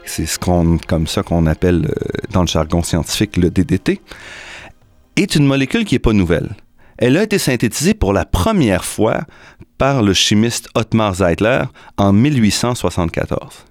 c'est 0.04 0.26
ce 0.26 0.38
comme 0.38 1.06
ça 1.06 1.22
qu'on 1.22 1.46
appelle 1.46 1.86
euh, 1.86 2.08
dans 2.30 2.42
le 2.42 2.46
jargon 2.46 2.82
scientifique 2.82 3.38
le 3.38 3.48
DDT, 3.48 4.02
est 5.16 5.34
une 5.34 5.46
molécule 5.46 5.86
qui 5.86 5.94
n'est 5.94 6.00
pas 6.00 6.12
nouvelle. 6.12 6.54
Elle 6.98 7.16
a 7.16 7.22
été 7.22 7.38
synthétisée 7.38 7.94
pour 7.94 8.12
la 8.12 8.26
première 8.26 8.84
fois 8.84 9.22
par 9.78 10.02
le 10.02 10.12
chimiste 10.12 10.68
Ottmar 10.74 11.14
Zeitler 11.14 11.62
en 11.96 12.12
1874. 12.12 13.64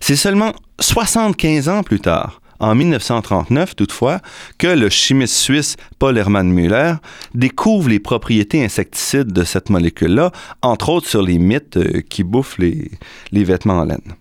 C'est 0.00 0.16
seulement 0.16 0.54
75 0.80 1.68
ans 1.68 1.82
plus 1.82 2.00
tard 2.00 2.41
en 2.62 2.74
1939 2.74 3.76
toutefois 3.76 4.20
que 4.56 4.68
le 4.68 4.88
chimiste 4.88 5.34
suisse 5.34 5.76
Paul 5.98 6.16
Hermann 6.16 6.48
Müller 6.48 6.94
découvre 7.34 7.90
les 7.90 7.98
propriétés 7.98 8.64
insecticides 8.64 9.32
de 9.32 9.44
cette 9.44 9.68
molécule-là, 9.68 10.32
entre 10.62 10.88
autres 10.88 11.08
sur 11.08 11.22
les 11.22 11.38
mythes 11.38 11.76
euh, 11.76 12.00
qui 12.08 12.22
bouffent 12.22 12.58
les, 12.58 12.90
les 13.32 13.44
vêtements 13.44 13.80
en 13.80 13.84
laine. 13.84 14.14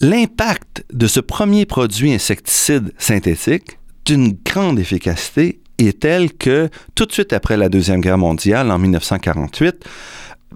L'impact 0.00 0.84
de 0.92 1.06
ce 1.06 1.20
premier 1.20 1.64
produit 1.64 2.12
insecticide 2.12 2.92
synthétique 2.98 3.78
d'une 4.04 4.36
grande 4.44 4.78
efficacité 4.78 5.60
est 5.78 6.00
tel 6.00 6.32
que, 6.32 6.68
tout 6.94 7.06
de 7.06 7.12
suite 7.12 7.32
après 7.32 7.56
la 7.56 7.68
Deuxième 7.68 8.00
Guerre 8.00 8.18
mondiale, 8.18 8.70
en 8.70 8.78
1948, 8.78 9.84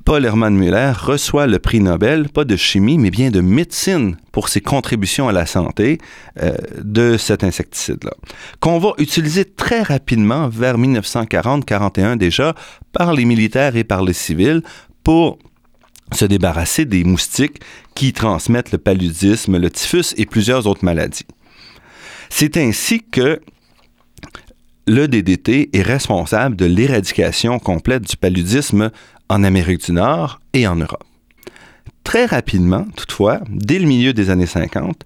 Paul 0.04 0.24
Hermann 0.24 0.54
Müller 0.56 0.92
reçoit 0.96 1.46
le 1.46 1.58
prix 1.58 1.80
Nobel, 1.80 2.28
pas 2.28 2.44
de 2.44 2.56
chimie, 2.56 2.98
mais 2.98 3.10
bien 3.10 3.30
de 3.30 3.40
médecine 3.40 4.16
pour 4.32 4.48
ses 4.48 4.60
contributions 4.60 5.28
à 5.28 5.32
la 5.32 5.46
santé 5.46 5.98
euh, 6.40 6.56
de 6.82 7.16
cet 7.16 7.44
insecticide-là, 7.44 8.12
qu'on 8.60 8.78
va 8.78 8.92
utiliser 8.98 9.44
très 9.44 9.82
rapidement 9.82 10.48
vers 10.48 10.78
1940-41 10.78 12.16
déjà 12.16 12.54
par 12.92 13.12
les 13.12 13.24
militaires 13.24 13.76
et 13.76 13.84
par 13.84 14.02
les 14.02 14.12
civils 14.12 14.62
pour 15.02 15.38
se 16.12 16.24
débarrasser 16.24 16.84
des 16.84 17.04
moustiques 17.04 17.60
qui 17.94 18.12
transmettent 18.12 18.72
le 18.72 18.78
paludisme, 18.78 19.58
le 19.58 19.70
typhus 19.70 20.14
et 20.16 20.26
plusieurs 20.26 20.66
autres 20.66 20.84
maladies. 20.84 21.26
C'est 22.28 22.56
ainsi 22.56 23.02
que 23.02 23.40
le 24.88 25.08
DDT 25.08 25.70
est 25.72 25.82
responsable 25.82 26.54
de 26.54 26.64
l'éradication 26.64 27.58
complète 27.58 28.08
du 28.08 28.16
paludisme 28.16 28.90
en 29.28 29.44
Amérique 29.44 29.84
du 29.84 29.92
Nord 29.92 30.40
et 30.52 30.66
en 30.66 30.76
Europe. 30.76 31.04
Très 32.04 32.26
rapidement, 32.26 32.86
toutefois, 32.96 33.40
dès 33.48 33.78
le 33.78 33.86
milieu 33.86 34.12
des 34.12 34.30
années 34.30 34.46
50, 34.46 35.04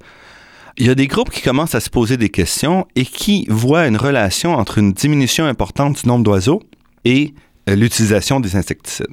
il 0.77 0.87
y 0.87 0.91
a 0.91 0.95
des 0.95 1.07
groupes 1.07 1.31
qui 1.31 1.43
commencent 1.43 1.75
à 1.75 1.81
se 1.81 1.91
poser 1.91 2.17
des 2.17 2.29
questions 2.29 2.87
et 2.97 3.05
qui 3.05 3.47
voient 3.49 3.87
une 3.87 3.97
relation 3.97 4.55
entre 4.55 4.79
une 4.79 4.93
diminution 4.93 5.45
importante 5.45 6.03
du 6.03 6.09
nombre 6.09 6.25
d'oiseaux 6.25 6.63
et 7.05 7.35
euh, 7.69 7.75
l'utilisation 7.75 8.41
des 8.41 8.57
insecticides. 8.57 9.07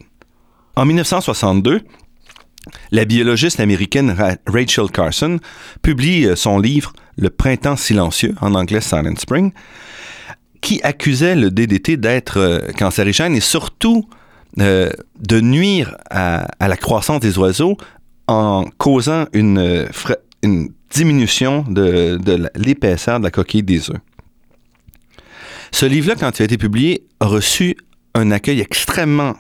En 0.76 0.86
1962, 0.86 1.82
la 2.92 3.06
biologiste 3.06 3.60
américaine 3.60 4.16
Rachel 4.46 4.92
Carson 4.92 5.40
publie 5.82 6.26
euh, 6.26 6.36
son 6.36 6.60
livre 6.60 6.94
Le 7.18 7.30
printemps 7.30 7.76
silencieux, 7.76 8.36
en 8.42 8.54
anglais 8.54 8.82
Silent 8.82 9.16
Spring, 9.18 9.52
qui 10.62 10.82
accusait 10.84 11.36
le 11.36 11.52
DDT 11.52 11.98
d'être 11.98 12.38
euh, 12.38 12.72
cancérigène 12.78 13.36
et 13.36 13.42
surtout 13.42 14.08
euh, 14.60 14.90
de 15.20 15.40
nuire 15.42 15.96
à, 16.10 16.48
la 16.60 16.78
croissance 16.78 17.20
des 17.20 17.38
oiseaux 17.38 17.78
en 18.28 18.66
causant 18.78 19.26
une, 19.34 19.88
une 20.44 20.70
diminution 20.90 21.64
de, 21.68 22.20
l'épaisseur 22.56 23.20
de 23.20 23.26
la 23.26 23.32
coquille 23.32 23.64
des 23.64 23.90
œufs. 23.90 24.00
Ce 25.72 25.86
livre-là, 25.86 26.16
quand 26.16 26.40
il 26.40 26.42
a 26.44 26.46
été 26.46 26.58
publié, 26.58 27.06
a 27.20 27.28
reçu 27.28 27.76
un 28.16 28.32
accueil 28.32 28.62
extrêmement 28.62 29.36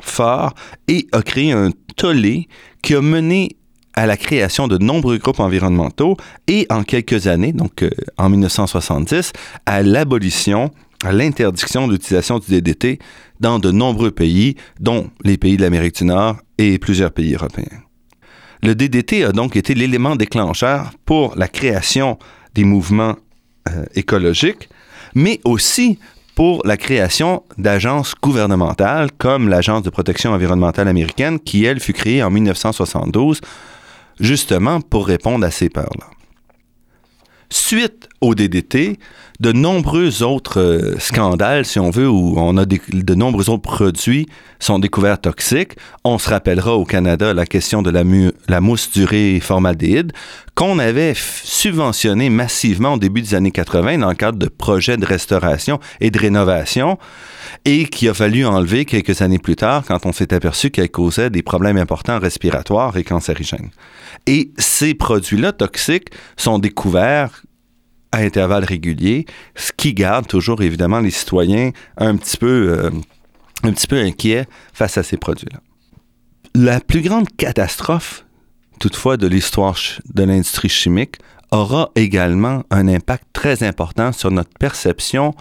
fort 0.00 0.54
et 0.88 1.06
a 1.12 1.22
créé 1.22 1.52
un 1.52 1.70
tollé 1.96 2.48
qui 2.82 2.94
a 2.94 3.02
mené 3.02 3.56
à 3.94 4.06
la 4.06 4.16
création 4.16 4.66
de 4.66 4.76
nombreux 4.78 5.18
groupes 5.18 5.40
environnementaux 5.40 6.16
et 6.48 6.66
en 6.68 6.82
quelques 6.82 7.26
années, 7.26 7.52
donc 7.52 7.82
euh, 7.82 7.90
en 8.18 8.28
1970, 8.28 9.32
à 9.66 9.82
l'abolition 9.82 10.70
l'interdiction 11.12 11.88
d'utilisation 11.88 12.38
du 12.38 12.50
DDT 12.50 12.98
dans 13.40 13.58
de 13.58 13.70
nombreux 13.70 14.10
pays, 14.10 14.56
dont 14.80 15.10
les 15.22 15.36
pays 15.36 15.56
de 15.56 15.62
l'Amérique 15.62 15.96
du 15.96 16.04
Nord 16.04 16.36
et 16.58 16.78
plusieurs 16.78 17.12
pays 17.12 17.34
européens. 17.34 17.82
Le 18.62 18.74
DDT 18.74 19.24
a 19.24 19.32
donc 19.32 19.56
été 19.56 19.74
l'élément 19.74 20.16
déclencheur 20.16 20.92
pour 21.04 21.36
la 21.36 21.48
création 21.48 22.18
des 22.54 22.64
mouvements 22.64 23.16
euh, 23.68 23.84
écologiques, 23.94 24.68
mais 25.14 25.40
aussi 25.44 25.98
pour 26.34 26.62
la 26.66 26.76
création 26.76 27.44
d'agences 27.58 28.14
gouvernementales 28.20 29.10
comme 29.18 29.48
l'Agence 29.48 29.82
de 29.82 29.90
protection 29.90 30.32
environnementale 30.32 30.88
américaine 30.88 31.38
qui, 31.38 31.64
elle, 31.64 31.80
fut 31.80 31.92
créée 31.92 32.22
en 32.22 32.30
1972 32.30 33.40
justement 34.18 34.80
pour 34.80 35.06
répondre 35.06 35.44
à 35.44 35.50
ces 35.50 35.68
peurs-là. 35.68 36.06
Suite 37.50 38.08
au 38.24 38.34
DDT, 38.34 38.98
de 39.40 39.52
nombreux 39.52 40.22
autres 40.22 40.60
euh, 40.60 40.98
scandales, 40.98 41.64
si 41.66 41.78
on 41.78 41.90
veut, 41.90 42.08
où 42.08 42.34
de 42.34 43.14
nombreux 43.14 43.50
autres 43.50 43.62
produits 43.62 44.26
sont 44.60 44.78
découverts 44.78 45.20
toxiques. 45.20 45.72
On 46.04 46.18
se 46.18 46.30
rappellera 46.30 46.74
au 46.74 46.84
Canada 46.84 47.34
la 47.34 47.44
question 47.44 47.82
de 47.82 47.90
la, 47.90 48.60
mousse 48.60 48.90
durée 48.90 49.40
formaldéhyde 49.40 50.12
qu'on 50.54 50.78
avait 50.78 51.14
subventionné 51.16 52.30
massivement 52.30 52.94
au 52.94 52.98
début 52.98 53.20
des 53.20 53.34
années 53.34 53.50
80 53.50 53.98
dans 53.98 54.08
le 54.08 54.14
cadre 54.14 54.38
de 54.38 54.48
projets 54.48 54.96
de 54.96 55.04
restauration 55.04 55.80
et 56.00 56.10
de 56.10 56.18
rénovation 56.18 56.96
et 57.64 57.86
qui 57.86 58.08
a 58.08 58.14
fallu 58.14 58.46
enlever 58.46 58.84
quelques 58.84 59.20
années 59.20 59.38
plus 59.38 59.56
tard 59.56 59.82
quand 59.86 60.06
on 60.06 60.12
s'est 60.12 60.32
aperçu 60.32 60.70
qu'elle 60.70 60.90
causait 60.90 61.30
des 61.30 61.42
problèmes 61.42 61.76
importants 61.76 62.18
respiratoires 62.18 62.96
et 62.96 63.04
cancérigènes. 63.04 63.70
Et 64.26 64.52
ces 64.56 64.94
produits-là 64.94 65.52
toxiques 65.52 66.10
sont 66.36 66.58
découverts 66.58 67.42
à 68.14 68.18
intervalles 68.18 68.64
réguliers, 68.64 69.26
ce 69.56 69.72
qui 69.76 69.92
garde 69.92 70.26
toujours 70.26 70.62
évidemment 70.62 71.00
les 71.00 71.10
citoyens 71.10 71.70
un 71.96 72.16
petit 72.16 72.36
peu, 72.36 72.68
euh, 72.68 72.90
un 73.64 73.72
petit 73.72 73.88
peu 73.88 73.98
inquiets 73.98 74.46
face 74.72 74.96
à 74.96 75.02
ces 75.02 75.16
produits-là. 75.16 75.60
La 76.54 76.80
plus 76.80 77.02
grande 77.02 77.28
catastrophe, 77.36 78.24
toutefois, 78.78 79.16
de 79.16 79.26
l'histoire 79.26 79.76
de 80.14 80.22
l'industrie 80.22 80.68
chimique 80.68 81.16
aura 81.50 81.90
également 81.96 82.62
un 82.70 82.86
impact 82.86 83.24
très 83.32 83.64
important 83.64 84.12
sur 84.12 84.30
notre 84.30 84.56
perception, 84.60 85.34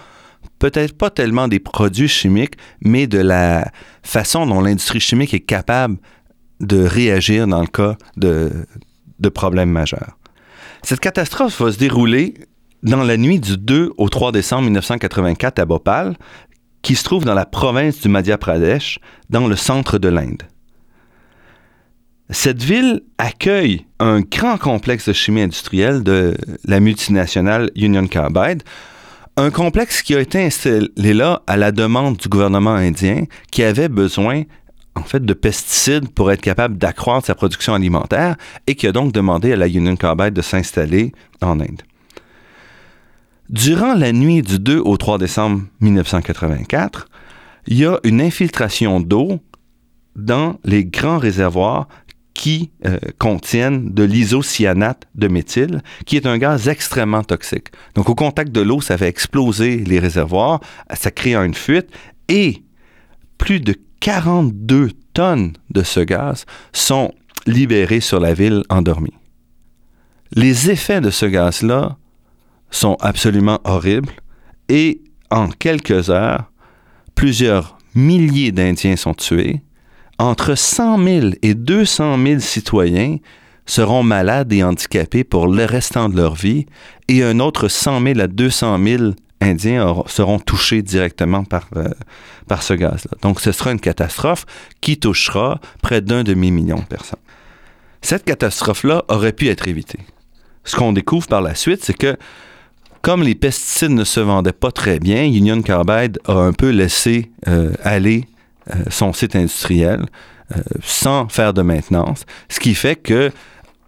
peut-être 0.57 0.97
pas 0.97 1.11
tellement 1.11 1.47
des 1.47 1.59
produits 1.59 2.07
chimiques, 2.07 2.55
mais 2.81 3.05
de 3.05 3.19
la 3.19 3.71
façon 4.01 4.47
dont 4.47 4.61
l'industrie 4.61 4.99
chimique 4.99 5.33
est 5.35 5.39
capable 5.39 5.97
de 6.59 6.83
réagir 6.83 7.45
dans 7.45 7.61
le 7.61 7.67
cas 7.67 7.97
de, 8.17 8.65
de 9.19 9.29
problèmes 9.29 9.71
majeurs. 9.71 10.17
Cette 10.81 10.99
catastrophe 10.99 11.61
va 11.61 11.71
se 11.71 11.77
dérouler 11.77 12.33
dans 12.83 13.03
la 13.03 13.17
nuit 13.17 13.39
du 13.39 13.57
2 13.57 13.93
au 13.97 14.09
3 14.09 14.31
décembre 14.31 14.63
1984 14.63 15.59
à 15.59 15.65
Bhopal, 15.65 16.17
qui 16.81 16.95
se 16.95 17.03
trouve 17.03 17.23
dans 17.25 17.33
la 17.33 17.45
province 17.45 18.01
du 18.01 18.09
Madhya 18.09 18.37
Pradesh, 18.37 18.99
dans 19.29 19.47
le 19.47 19.55
centre 19.55 19.97
de 19.97 20.09
l'Inde. 20.09 20.43
Cette 22.29 22.61
ville 22.61 23.01
accueille 23.17 23.85
un 23.99 24.21
grand 24.21 24.57
complexe 24.57 25.07
de 25.07 25.13
chimie 25.13 25.41
industrielle 25.41 26.03
de 26.03 26.35
la 26.65 26.79
multinationale 26.79 27.71
Union 27.75 28.07
Carbide, 28.07 28.63
un 29.37 29.49
complexe 29.49 30.01
qui 30.01 30.15
a 30.15 30.19
été 30.19 30.43
installé 30.43 30.89
là 31.13 31.41
à 31.47 31.57
la 31.57 31.71
demande 31.71 32.17
du 32.17 32.29
gouvernement 32.29 32.75
indien 32.75 33.23
qui 33.51 33.63
avait 33.63 33.89
besoin 33.89 34.43
en 34.95 35.03
fait 35.03 35.25
de 35.25 35.33
pesticides 35.33 36.09
pour 36.09 36.31
être 36.31 36.41
capable 36.41 36.77
d'accroître 36.77 37.27
sa 37.27 37.35
production 37.35 37.73
alimentaire 37.73 38.35
et 38.67 38.75
qui 38.75 38.87
a 38.87 38.91
donc 38.91 39.11
demandé 39.11 39.53
à 39.53 39.55
la 39.55 39.67
Union 39.67 39.95
Carbide 39.95 40.33
de 40.33 40.41
s'installer 40.41 41.13
en 41.41 41.59
Inde. 41.59 41.81
Durant 43.53 43.93
la 43.93 44.13
nuit 44.13 44.41
du 44.41 44.57
2 44.57 44.79
au 44.79 44.97
3 44.97 45.19
décembre 45.19 45.61
1984, 45.81 47.07
il 47.67 47.77
y 47.77 47.85
a 47.85 47.99
une 48.03 48.19
infiltration 48.19 48.99
d'eau 48.99 49.41
dans 50.15 50.59
les 50.63 50.83
grands 50.85 51.19
réservoirs 51.19 51.87
qui 52.33 52.71
euh, 52.87 52.97
contiennent 53.19 53.93
de 53.93 54.01
l'isocyanate 54.01 55.03
de 55.13 55.27
méthyle, 55.27 55.83
qui 56.07 56.15
est 56.15 56.25
un 56.25 56.39
gaz 56.39 56.67
extrêmement 56.67 57.23
toxique. 57.23 57.67
Donc, 57.93 58.09
au 58.09 58.15
contact 58.15 58.51
de 58.51 58.61
l'eau, 58.61 58.81
ça 58.81 58.97
fait 58.97 59.07
exploser 59.07 59.77
les 59.77 59.99
réservoirs, 59.99 60.59
ça 60.91 61.11
crée 61.11 61.35
une 61.35 61.53
fuite 61.53 61.91
et 62.29 62.63
plus 63.37 63.59
de 63.59 63.75
42 63.99 64.89
tonnes 65.13 65.53
de 65.69 65.83
ce 65.83 65.99
gaz 65.99 66.47
sont 66.71 67.13
libérées 67.45 67.99
sur 67.99 68.19
la 68.19 68.33
ville 68.33 68.63
endormie. 68.69 69.13
Les 70.31 70.71
effets 70.71 71.01
de 71.01 71.11
ce 71.11 71.27
gaz-là 71.27 71.97
sont 72.73 72.97
absolument 72.99 73.59
horribles 73.63 74.11
et 74.67 75.01
en 75.29 75.47
quelques 75.47 76.09
heures, 76.09 76.51
plusieurs 77.15 77.77
milliers 77.95 78.51
d'Indiens 78.51 78.95
sont 78.95 79.13
tués. 79.13 79.61
Entre 80.19 80.55
100 80.55 81.03
000 81.03 81.27
et 81.41 81.53
200 81.53 82.17
000 82.23 82.39
citoyens 82.39 83.17
seront 83.65 84.03
malades 84.03 84.51
et 84.53 84.63
handicapés 84.63 85.23
pour 85.23 85.47
le 85.47 85.65
restant 85.65 86.09
de 86.09 86.17
leur 86.17 86.35
vie 86.35 86.65
et 87.07 87.23
un 87.23 87.39
autre 87.39 87.67
100 87.67 88.01
000 88.01 88.19
à 88.19 88.27
200 88.27 88.83
000 88.83 89.03
Indiens 89.41 90.03
seront 90.05 90.39
touchés 90.39 90.81
directement 90.81 91.43
par, 91.43 91.67
euh, 91.75 91.89
par 92.47 92.63
ce 92.63 92.73
gaz-là. 92.73 93.11
Donc 93.21 93.41
ce 93.41 93.51
sera 93.51 93.71
une 93.71 93.79
catastrophe 93.79 94.45
qui 94.79 94.97
touchera 94.97 95.59
près 95.81 95.99
d'un 95.99 96.23
demi-million 96.23 96.77
de 96.77 96.85
personnes. 96.85 97.19
Cette 98.01 98.23
catastrophe-là 98.23 99.03
aurait 99.09 99.33
pu 99.33 99.49
être 99.49 99.67
évitée. 99.67 99.99
Ce 100.63 100.77
qu'on 100.77 100.93
découvre 100.93 101.27
par 101.27 101.41
la 101.41 101.55
suite, 101.55 101.83
c'est 101.83 101.97
que 101.97 102.15
comme 103.03 103.21
les 103.21 103.35
pesticides 103.35 103.91
ne 103.91 104.05
se 104.05 104.21
vendaient 104.21 104.53
pas 104.53 104.71
très 104.71 104.97
bien, 104.97 105.25
Union 105.25 105.61
Carbide 105.61 106.19
a 106.25 106.35
un 106.35 106.53
peu 106.53 106.69
laissé 106.69 107.29
euh, 107.49 107.73
aller 107.83 108.25
euh, 108.73 108.75
son 108.89 109.11
site 109.11 109.35
industriel 109.35 110.05
euh, 110.55 110.61
sans 110.81 111.27
faire 111.27 111.53
de 111.53 111.61
maintenance, 111.61 112.25
ce 112.47 112.61
qui 112.61 112.73
fait 112.73 112.95
que 112.95 113.31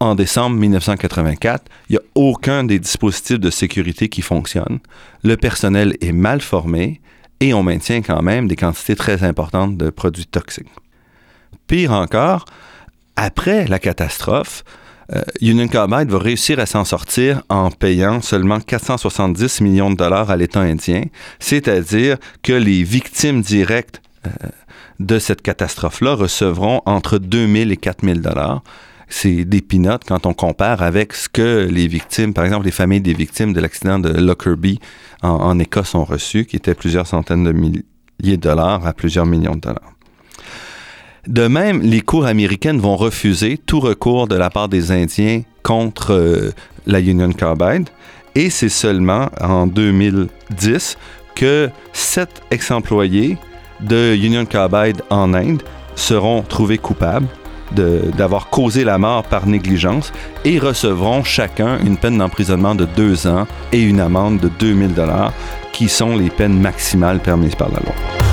en 0.02 0.16
décembre 0.16 0.58
1984, 0.58 1.64
il 1.90 1.94
n'y 1.94 1.98
a 1.98 2.02
aucun 2.16 2.66
des 2.66 2.78
dispositifs 2.78 3.40
de 3.40 3.50
sécurité 3.50 4.10
qui 4.10 4.22
fonctionne. 4.22 4.80
Le 5.24 5.38
personnel 5.38 5.96
est 6.02 6.12
mal 6.12 6.42
formé 6.42 7.00
et 7.40 7.54
on 7.54 7.64
maintient 7.64 8.02
quand 8.02 8.22
même 8.22 8.50
des 8.50 8.58
quantités 8.58 8.98
très 8.98 9.24
importantes 9.24 9.78
de 9.78 9.90
produits 9.90 10.26
toxiques. 10.26 10.68
Pire 11.68 11.94
encore, 11.94 12.44
après 13.16 13.66
la 13.68 13.80
catastrophe, 13.80 14.66
euh, 15.14 15.22
Union 15.42 15.68
Carbide 15.68 16.10
va 16.10 16.18
réussir 16.18 16.60
à 16.60 16.66
s'en 16.66 16.84
sortir 16.84 17.44
en 17.50 17.70
payant 17.70 18.22
seulement 18.22 18.60
470 18.60 19.62
millions 19.62 19.92
de 19.92 19.96
dollars 19.96 20.32
à 20.32 20.36
l'État 20.36 20.62
indien, 20.62 21.04
c'est-à-dire 21.40 22.18
que 22.42 22.54
les 22.54 22.84
victimes 22.84 23.42
directes 23.42 24.02
euh, 24.26 24.30
de 25.00 25.20
cette 25.20 25.42
catastrophe-là 25.42 26.16
recevront 26.16 26.82
entre 26.86 27.20
2000 27.20 27.72
et 27.72 27.78
4000 27.78 28.22
dollars. 28.22 28.64
C'est 29.08 29.46
des 29.46 29.62
peanuts 29.62 30.04
quand 30.08 30.26
on 30.26 30.34
compare 30.34 30.82
avec 30.82 31.14
ce 31.14 31.30
que 31.30 31.68
les 31.70 31.88
victimes, 31.88 32.34
par 32.34 32.44
exemple 32.46 32.66
les 32.66 32.72
familles 32.72 33.02
des 33.02 33.14
victimes 33.14 33.54
de 33.54 33.60
l'accident 33.60 34.00
de 34.00 34.10
Lockerbie 34.10 34.80
en, 35.22 35.30
en 35.30 35.60
Écosse 35.60 35.94
ont 35.94 36.06
reçu, 36.06 36.46
qui 36.46 36.56
était 36.56 36.74
plusieurs 36.74 37.06
centaines 37.06 37.44
de 37.44 37.52
milliers 37.52 37.84
de 38.20 38.36
dollars 38.38 38.88
à 38.88 38.94
plusieurs 38.94 39.28
millions 39.28 39.56
de 39.56 39.62
dollars. 39.62 39.96
De 41.28 41.48
même, 41.48 41.82
les 41.82 42.02
cours 42.02 42.28
américaines 42.28 42.80
vont 42.80 42.96
refuser 42.96 43.58
tout 43.58 43.80
recours 43.80 44.28
de 44.28 44.36
la 44.36 44.52
part 44.52 44.70
des 44.70 44.92
Indiens 44.92 45.42
contre 45.64 46.14
euh, 46.14 46.52
la 46.86 47.00
Union 47.00 47.32
Carbide. 47.32 47.90
Et 48.36 48.52
c'est 48.52 48.70
seulement 48.70 49.30
en 49.42 49.66
2010 49.66 50.98
que 51.34 51.70
sept 51.94 52.42
ex-employés 52.52 53.38
de 53.82 54.16
Union 54.16 54.46
Carbide 54.46 55.02
en 55.10 55.34
Inde 55.34 55.64
seront 55.96 56.44
trouvés 56.44 56.78
coupables 56.78 57.28
d'avoir 57.72 58.50
causé 58.50 58.84
la 58.84 59.00
mort 59.00 59.24
par 59.24 59.48
négligence 59.48 60.14
et 60.46 60.60
recevront 60.60 61.24
chacun 61.24 61.80
une 61.80 61.98
peine 61.98 62.20
d'emprisonnement 62.20 62.76
de 62.76 62.86
deux 62.86 63.26
ans 63.26 63.48
et 63.72 63.82
une 63.82 64.00
amende 64.00 64.40
de 64.40 64.50
2000 64.60 64.94
dollars 64.94 65.34
qui 65.74 65.90
sont 65.90 66.16
les 66.16 66.30
peines 66.30 66.60
maximales 66.60 67.20
permises 67.20 67.56
par 67.56 67.70
la 67.70 67.80
loi. 67.80 68.25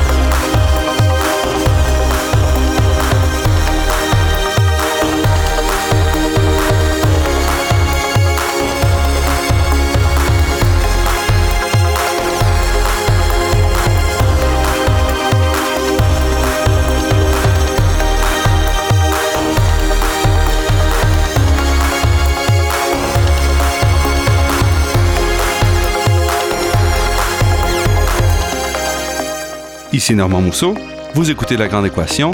Ici 30.02 30.16
Normand 30.16 30.40
Mousseau, 30.40 30.74
vous 31.14 31.30
écoutez 31.30 31.56
La 31.56 31.68
Grande 31.68 31.86
Équation. 31.86 32.32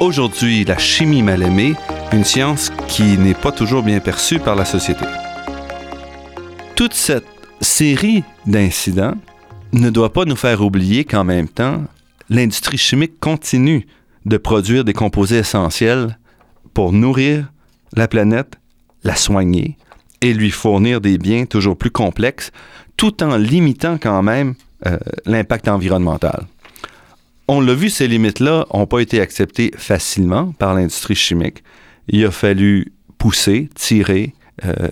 Aujourd'hui, 0.00 0.64
la 0.64 0.78
chimie 0.78 1.22
mal 1.22 1.42
aimée, 1.42 1.74
une 2.10 2.24
science 2.24 2.70
qui 2.88 3.18
n'est 3.18 3.34
pas 3.34 3.52
toujours 3.52 3.82
bien 3.82 4.00
perçue 4.00 4.38
par 4.38 4.56
la 4.56 4.64
société. 4.64 5.04
Toute 6.74 6.94
cette 6.94 7.26
série 7.60 8.24
d'incidents 8.46 9.12
ne 9.74 9.90
doit 9.90 10.14
pas 10.14 10.24
nous 10.24 10.36
faire 10.36 10.62
oublier 10.62 11.04
qu'en 11.04 11.22
même 11.22 11.48
temps, 11.48 11.84
l'industrie 12.30 12.78
chimique 12.78 13.20
continue 13.20 13.86
de 14.24 14.38
produire 14.38 14.82
des 14.82 14.94
composés 14.94 15.36
essentiels 15.36 16.18
pour 16.72 16.94
nourrir 16.94 17.52
la 17.94 18.08
planète, 18.08 18.58
la 19.04 19.16
soigner 19.16 19.76
et 20.22 20.32
lui 20.32 20.50
fournir 20.50 21.02
des 21.02 21.18
biens 21.18 21.44
toujours 21.44 21.76
plus 21.76 21.90
complexes, 21.90 22.52
tout 22.96 23.22
en 23.22 23.36
limitant 23.36 23.98
quand 23.98 24.22
même 24.22 24.54
euh, 24.86 24.96
l'impact 25.26 25.68
environnemental 25.68 26.46
on 27.52 27.60
l'a 27.60 27.74
vu, 27.74 27.90
ces 27.90 28.08
limites-là 28.08 28.66
n'ont 28.72 28.86
pas 28.86 29.00
été 29.00 29.20
acceptées 29.20 29.72
facilement 29.76 30.52
par 30.52 30.74
l'industrie 30.74 31.14
chimique. 31.14 31.62
Il 32.08 32.24
a 32.24 32.30
fallu 32.30 32.94
pousser, 33.18 33.68
tirer, 33.74 34.34
euh, 34.64 34.88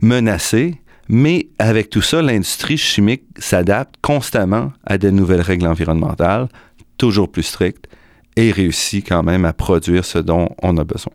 menacer, 0.00 0.76
mais 1.08 1.48
avec 1.58 1.90
tout 1.90 2.02
ça, 2.02 2.22
l'industrie 2.22 2.78
chimique 2.78 3.24
s'adapte 3.38 3.96
constamment 4.00 4.72
à 4.84 4.96
de 4.96 5.10
nouvelles 5.10 5.40
règles 5.40 5.66
environnementales, 5.66 6.48
toujours 6.98 7.30
plus 7.32 7.42
strictes, 7.42 7.88
et 8.36 8.52
réussit 8.52 9.06
quand 9.06 9.24
même 9.24 9.44
à 9.44 9.52
produire 9.52 10.04
ce 10.04 10.18
dont 10.18 10.48
on 10.62 10.76
a 10.76 10.84
besoin. 10.84 11.14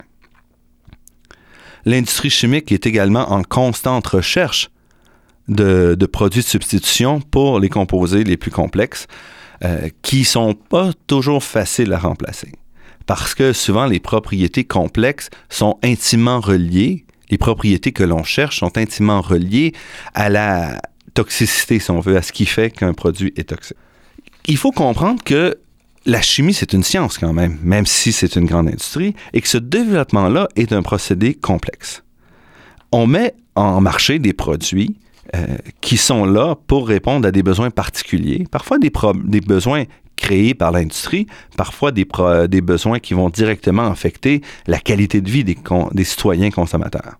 L'industrie 1.85 2.29
chimique 2.29 2.73
est 2.73 2.85
également 2.85 3.31
en 3.31 3.43
constante 3.43 4.05
recherche 4.07 4.69
de, 5.47 5.95
de 5.97 6.05
produits 6.05 6.41
de 6.41 6.47
substitution 6.47 7.21
pour 7.21 7.59
les 7.59 7.69
composés 7.69 8.25
les 8.25 8.37
plus 8.37 8.51
complexes. 8.51 9.07
Euh, 9.63 9.89
qui 10.01 10.23
sont 10.23 10.55
pas 10.55 10.89
toujours 11.05 11.43
faciles 11.43 11.93
à 11.93 11.99
remplacer. 11.99 12.51
Parce 13.05 13.35
que 13.35 13.53
souvent, 13.53 13.85
les 13.85 13.99
propriétés 13.99 14.63
complexes 14.63 15.29
sont 15.49 15.77
intimement 15.83 16.39
reliées, 16.39 17.05
les 17.29 17.37
propriétés 17.37 17.91
que 17.91 18.03
l'on 18.03 18.23
cherche 18.23 18.57
sont 18.57 18.75
intimement 18.79 19.21
reliées 19.21 19.73
à 20.15 20.29
la 20.29 20.81
toxicité, 21.13 21.77
si 21.77 21.91
on 21.91 21.99
veut, 21.99 22.17
à 22.17 22.23
ce 22.23 22.31
qui 22.31 22.47
fait 22.47 22.71
qu'un 22.71 22.93
produit 22.93 23.33
est 23.37 23.49
toxique. 23.49 23.77
Il 24.47 24.57
faut 24.57 24.71
comprendre 24.71 25.23
que 25.23 25.59
la 26.07 26.23
chimie, 26.23 26.55
c'est 26.55 26.73
une 26.73 26.83
science 26.83 27.19
quand 27.19 27.33
même, 27.33 27.59
même 27.61 27.85
si 27.85 28.11
c'est 28.11 28.35
une 28.35 28.45
grande 28.45 28.67
industrie, 28.67 29.13
et 29.33 29.41
que 29.41 29.47
ce 29.47 29.59
développement-là 29.59 30.47
est 30.55 30.73
un 30.73 30.81
procédé 30.81 31.35
complexe. 31.35 32.01
On 32.91 33.05
met 33.05 33.35
en 33.53 33.79
marché 33.79 34.17
des 34.17 34.33
produits 34.33 34.95
euh, 35.35 35.57
qui 35.81 35.97
sont 35.97 36.25
là 36.25 36.55
pour 36.67 36.87
répondre 36.87 37.27
à 37.27 37.31
des 37.31 37.43
besoins 37.43 37.69
particuliers, 37.69 38.45
parfois 38.49 38.79
des, 38.79 38.91
besoins 39.41 39.83
créés 40.15 40.53
par 40.53 40.71
l'industrie, 40.71 41.27
parfois 41.55 41.91
des, 41.91 42.05
besoins 42.61 42.99
qui 42.99 43.13
vont 43.13 43.29
directement 43.29 43.89
affecter 43.89 44.41
la 44.67 44.79
qualité 44.79 45.21
de 45.21 45.29
vie 45.29 45.43
des, 45.43 45.57
des 45.93 46.03
citoyens 46.03 46.49
consommateurs. 46.49 47.17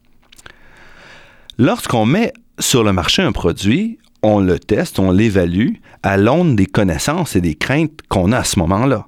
Lorsqu'on 1.57 2.05
met 2.05 2.33
sur 2.59 2.83
le 2.83 2.91
marché 2.91 3.21
un 3.21 3.31
produit, 3.31 3.99
on 4.23 4.39
le 4.39 4.59
teste, 4.59 4.99
on 4.99 5.11
l'évalue 5.11 5.75
à 6.03 6.17
l'aune 6.17 6.55
des 6.55 6.65
connaissances 6.65 7.35
et 7.35 7.41
des 7.41 7.55
craintes 7.55 7.99
qu'on 8.09 8.31
a 8.31 8.39
à 8.39 8.43
ce 8.43 8.59
moment-là. 8.59 9.07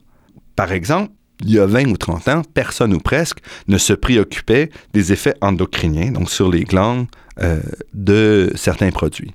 Par 0.56 0.72
exemple, 0.72 1.12
il 1.42 1.52
y 1.52 1.60
a 1.60 1.66
20 1.66 1.88
ou 1.88 1.98
30 1.98 2.28
ans, 2.30 2.42
personne 2.54 2.94
ou 2.94 3.00
presque 3.00 3.40
ne 3.68 3.78
se 3.78 3.94
préoccupait 3.94 4.70
des 4.94 5.12
effets 5.12 5.36
endocriniens, 5.42 6.12
donc 6.12 6.30
sur 6.30 6.50
les 6.50 6.64
glandes 6.64 7.08
euh, 7.42 7.62
de 7.94 8.52
certains 8.56 8.92
produits. 8.92 9.34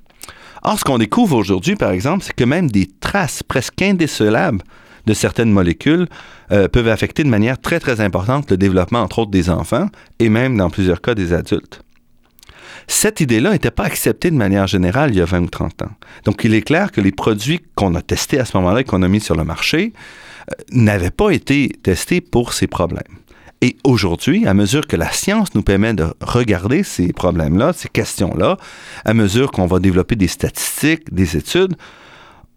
Or, 0.63 0.77
ce 0.77 0.83
qu'on 0.83 0.97
découvre 0.97 1.37
aujourd'hui, 1.37 1.75
par 1.75 1.91
exemple, 1.91 2.23
c'est 2.23 2.35
que 2.35 2.43
même 2.43 2.69
des 2.69 2.89
traces 2.99 3.43
presque 3.43 3.81
indécelables 3.81 4.61
de 5.05 5.13
certaines 5.13 5.51
molécules 5.51 6.07
euh, 6.51 6.67
peuvent 6.67 6.89
affecter 6.89 7.23
de 7.23 7.29
manière 7.29 7.59
très, 7.59 7.79
très 7.79 8.01
importante 8.01 8.51
le 8.51 8.57
développement, 8.57 9.01
entre 9.01 9.19
autres, 9.19 9.31
des 9.31 9.49
enfants 9.49 9.87
et 10.19 10.29
même, 10.29 10.57
dans 10.57 10.69
plusieurs 10.69 11.01
cas, 11.01 11.15
des 11.15 11.33
adultes. 11.33 11.81
Cette 12.87 13.21
idée-là 13.21 13.51
n'était 13.51 13.71
pas 13.71 13.83
acceptée 13.83 14.31
de 14.31 14.35
manière 14.35 14.67
générale 14.67 15.11
il 15.11 15.17
y 15.17 15.21
a 15.21 15.25
20 15.25 15.41
ou 15.41 15.47
30 15.47 15.83
ans. 15.83 15.91
Donc, 16.25 16.43
il 16.43 16.53
est 16.53 16.61
clair 16.61 16.91
que 16.91 17.01
les 17.01 17.11
produits 17.11 17.61
qu'on 17.75 17.93
a 17.95 18.01
testés 18.01 18.39
à 18.39 18.45
ce 18.45 18.57
moment-là 18.57 18.81
et 18.81 18.83
qu'on 18.83 19.03
a 19.03 19.07
mis 19.07 19.19
sur 19.19 19.35
le 19.35 19.43
marché 19.43 19.93
n'avaient 20.71 21.11
pas 21.11 21.31
été 21.31 21.69
testés 21.83 22.21
pour 22.21 22.53
ces 22.53 22.67
problèmes. 22.67 23.19
Et 23.61 23.75
aujourd'hui, 23.83 24.47
à 24.47 24.53
mesure 24.53 24.87
que 24.87 24.95
la 24.95 25.11
science 25.11 25.53
nous 25.53 25.63
permet 25.63 25.93
de 25.93 26.05
regarder 26.21 26.83
ces 26.83 27.11
problèmes-là, 27.11 27.73
ces 27.73 27.89
questions-là, 27.89 28.57
à 29.03 29.13
mesure 29.13 29.51
qu'on 29.51 29.65
va 29.65 29.79
développer 29.79 30.15
des 30.15 30.29
statistiques, 30.29 31.13
des 31.13 31.35
études, 31.35 31.75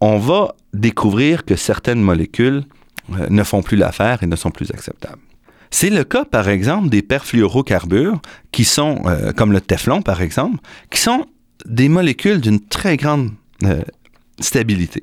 on 0.00 0.18
va 0.18 0.54
découvrir 0.74 1.44
que 1.44 1.56
certaines 1.56 2.00
molécules 2.00 2.64
euh, 3.12 3.26
ne 3.30 3.42
font 3.42 3.62
plus 3.62 3.76
l'affaire 3.76 4.22
et 4.22 4.26
ne 4.26 4.36
sont 4.36 4.50
plus 4.50 4.70
acceptables. 4.70 5.20
C'est 5.70 5.90
le 5.90 6.04
cas, 6.04 6.24
par 6.24 6.48
exemple, 6.48 6.88
des 6.88 7.02
perfluorocarbures, 7.02 8.20
qui 8.52 8.64
sont, 8.64 9.02
euh, 9.06 9.32
comme 9.32 9.52
le 9.52 9.60
Teflon, 9.60 10.02
par 10.02 10.20
exemple, 10.20 10.58
qui 10.90 11.00
sont 11.00 11.26
des 11.64 11.88
molécules 11.88 12.40
d'une 12.40 12.60
très 12.60 12.96
grande 12.96 13.30
euh, 13.64 13.82
stabilité. 14.38 15.02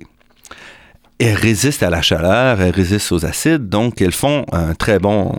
Elles 1.22 1.36
résistent 1.36 1.84
à 1.84 1.90
la 1.90 2.02
chaleur, 2.02 2.62
elles 2.62 2.74
résistent 2.74 3.12
aux 3.12 3.26
acides, 3.26 3.68
donc 3.68 4.02
elles 4.02 4.14
font 4.14 4.46
un 4.54 4.74
très 4.74 5.00
bon, 5.00 5.36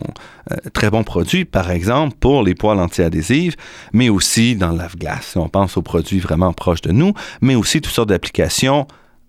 euh, 0.53 0.57
très 0.75 0.91
bon 0.91 1.05
produit, 1.05 1.47
par 1.47 1.71
exemple, 1.71 2.17
pour 2.21 2.43
les 2.43 2.55
poêles 2.55 2.79
antiadhésives, 2.79 3.57
mais 3.95 4.11
aussi 4.11 4.57
dans 4.57 4.73
le 4.73 4.77
lave-glace, 4.77 5.37
on 5.37 5.49
pense 5.49 5.79
aux 5.79 5.83
produits 5.83 6.21
vraiment 6.21 6.53
proches 6.53 6.83
de 6.83 6.93
nous, 6.93 7.15
mais 7.41 7.55
aussi 7.55 7.81
toutes 7.81 7.95
sortes 7.95 8.11
d'applications 8.11 8.87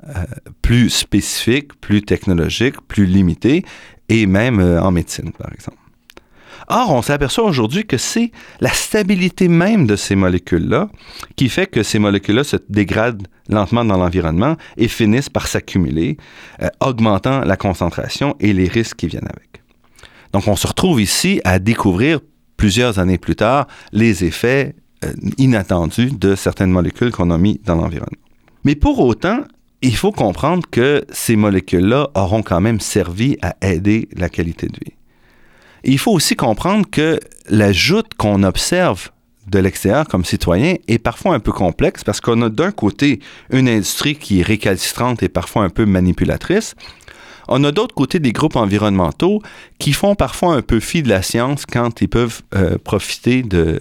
euh, 0.09 0.25
plus 0.61 0.89
spécifiques, 0.89 1.79
plus 1.79 2.01
technologiques, 2.01 2.81
plus 2.85 3.05
limitées, 3.05 3.63
et 4.09 4.25
même 4.25 4.59
euh, 4.59 4.81
en 4.81 4.91
médecine, 4.91 5.31
par 5.31 5.53
exemple. 5.53 5.77
Or, 6.67 6.91
on 6.91 7.01
s'aperçoit 7.01 7.43
aujourd'hui 7.43 7.85
que 7.85 7.97
c'est 7.97 8.31
la 8.59 8.69
stabilité 8.69 9.47
même 9.47 9.87
de 9.87 9.95
ces 9.95 10.15
molécules-là 10.15 10.89
qui 11.35 11.49
fait 11.49 11.67
que 11.67 11.83
ces 11.83 11.99
molécules-là 11.99 12.43
se 12.43 12.57
dégradent 12.69 13.27
lentement 13.49 13.85
dans 13.85 13.97
l'environnement 13.97 14.55
et 14.77 14.87
finissent 14.87 15.29
par 15.29 15.47
s'accumuler, 15.47 16.17
euh, 16.61 16.69
augmentant 16.79 17.41
la 17.41 17.57
concentration 17.57 18.35
et 18.39 18.53
les 18.53 18.67
risques 18.67 18.97
qui 18.97 19.07
viennent 19.07 19.27
avec. 19.29 19.61
Donc, 20.33 20.47
on 20.47 20.55
se 20.55 20.67
retrouve 20.67 21.01
ici 21.01 21.41
à 21.43 21.59
découvrir 21.59 22.19
plusieurs 22.57 22.99
années 22.99 23.17
plus 23.17 23.35
tard 23.35 23.67
les 23.91 24.23
effets 24.23 24.75
euh, 25.03 25.11
inattendus 25.37 26.11
de 26.11 26.35
certaines 26.35 26.71
molécules 26.71 27.11
qu'on 27.11 27.31
a 27.31 27.37
mis 27.37 27.59
dans 27.65 27.75
l'environnement. 27.75 28.21
Mais 28.63 28.75
pour 28.75 28.99
autant, 28.99 29.39
il 29.81 29.95
faut 29.95 30.11
comprendre 30.11 30.63
que 30.69 31.03
ces 31.11 31.35
molécules-là 31.35 32.09
auront 32.13 32.43
quand 32.43 32.61
même 32.61 32.79
servi 32.79 33.37
à 33.41 33.55
aider 33.61 34.07
la 34.15 34.29
qualité 34.29 34.67
de 34.67 34.77
vie. 34.85 34.93
Il 35.83 35.97
faut 35.97 36.11
aussi 36.11 36.35
comprendre 36.35 36.85
que 36.89 37.19
la 37.49 37.71
joute 37.71 38.13
qu'on 38.17 38.43
observe 38.43 39.09
de 39.47 39.59
l'extérieur 39.59 40.07
comme 40.07 40.25
citoyen 40.25 40.75
est 40.87 40.99
parfois 40.99 41.33
un 41.33 41.39
peu 41.39 41.51
complexe 41.51 42.03
parce 42.03 42.21
qu'on 42.21 42.41
a 42.41 42.49
d'un 42.49 42.71
côté 42.71 43.19
une 43.49 43.67
industrie 43.67 44.15
qui 44.15 44.39
est 44.39 44.43
récalcitrante 44.43 45.23
et 45.23 45.29
parfois 45.29 45.63
un 45.63 45.69
peu 45.69 45.85
manipulatrice. 45.85 46.75
On 47.47 47.63
a 47.63 47.71
d'autre 47.71 47.95
côté 47.95 48.19
des 48.19 48.31
groupes 48.31 48.55
environnementaux 48.55 49.41
qui 49.79 49.93
font 49.93 50.15
parfois 50.15 50.53
un 50.53 50.61
peu 50.61 50.79
fi 50.79 51.03
de 51.03 51.09
la 51.09 51.21
science 51.21 51.65
quand 51.65 52.01
ils 52.01 52.07
peuvent 52.07 52.41
euh, 52.55 52.77
profiter 52.77 53.41
de, 53.41 53.79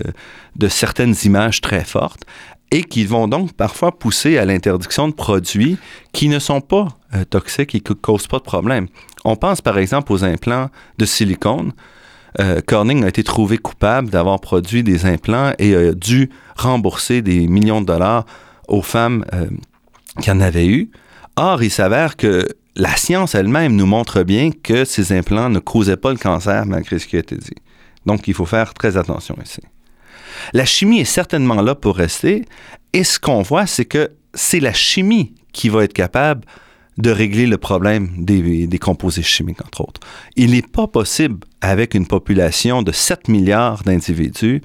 de 0.56 0.68
certaines 0.68 1.14
images 1.24 1.60
très 1.60 1.84
fortes 1.84 2.24
et 2.70 2.82
qui 2.84 3.04
vont 3.04 3.28
donc 3.28 3.52
parfois 3.52 3.98
pousser 3.98 4.38
à 4.38 4.44
l'interdiction 4.44 5.08
de 5.08 5.14
produits 5.14 5.76
qui 6.12 6.28
ne 6.28 6.38
sont 6.38 6.60
pas 6.60 6.88
euh, 7.14 7.24
toxiques 7.24 7.74
et 7.74 7.80
qui 7.80 7.92
ne 7.92 7.96
causent 7.96 8.28
pas 8.28 8.38
de 8.38 8.44
problème. 8.44 8.86
On 9.24 9.36
pense 9.36 9.60
par 9.60 9.78
exemple 9.78 10.12
aux 10.12 10.24
implants 10.24 10.70
de 10.98 11.04
silicone. 11.04 11.72
Euh, 12.38 12.60
Corning 12.64 13.04
a 13.04 13.08
été 13.08 13.24
trouvé 13.24 13.58
coupable 13.58 14.08
d'avoir 14.08 14.40
produit 14.40 14.82
des 14.82 15.04
implants 15.04 15.52
et 15.58 15.74
a 15.74 15.92
dû 15.92 16.30
rembourser 16.56 17.22
des 17.22 17.48
millions 17.48 17.80
de 17.80 17.86
dollars 17.86 18.24
aux 18.68 18.82
femmes 18.82 19.24
euh, 19.34 19.46
qui 20.20 20.30
en 20.30 20.40
avaient 20.40 20.68
eu. 20.68 20.90
Or, 21.36 21.62
il 21.62 21.70
s'avère 21.70 22.16
que 22.16 22.46
la 22.76 22.96
science 22.96 23.34
elle-même 23.34 23.74
nous 23.74 23.86
montre 23.86 24.22
bien 24.22 24.50
que 24.52 24.84
ces 24.84 25.12
implants 25.12 25.50
ne 25.50 25.58
causaient 25.58 25.96
pas 25.96 26.12
le 26.12 26.18
cancer 26.18 26.66
malgré 26.66 26.98
ce 26.98 27.06
qui 27.06 27.16
a 27.16 27.20
été 27.20 27.36
dit. 27.36 27.56
Donc, 28.06 28.28
il 28.28 28.34
faut 28.34 28.46
faire 28.46 28.74
très 28.74 28.96
attention 28.96 29.36
ici. 29.44 29.60
La 30.52 30.64
chimie 30.64 31.00
est 31.00 31.04
certainement 31.04 31.60
là 31.60 31.74
pour 31.74 31.96
rester 31.96 32.44
et 32.92 33.04
ce 33.04 33.18
qu'on 33.18 33.42
voit, 33.42 33.66
c'est 33.66 33.84
que 33.84 34.12
c'est 34.34 34.60
la 34.60 34.72
chimie 34.72 35.34
qui 35.52 35.68
va 35.68 35.84
être 35.84 35.92
capable 35.92 36.46
de 37.00 37.10
régler 37.10 37.46
le 37.46 37.58
problème 37.58 38.10
des, 38.18 38.66
des 38.66 38.78
composés 38.78 39.22
chimiques, 39.22 39.64
entre 39.64 39.82
autres. 39.82 40.00
Il 40.36 40.52
n'est 40.52 40.62
pas 40.62 40.86
possible, 40.86 41.38
avec 41.60 41.94
une 41.94 42.06
population 42.06 42.82
de 42.82 42.92
7 42.92 43.28
milliards 43.28 43.82
d'individus, 43.82 44.62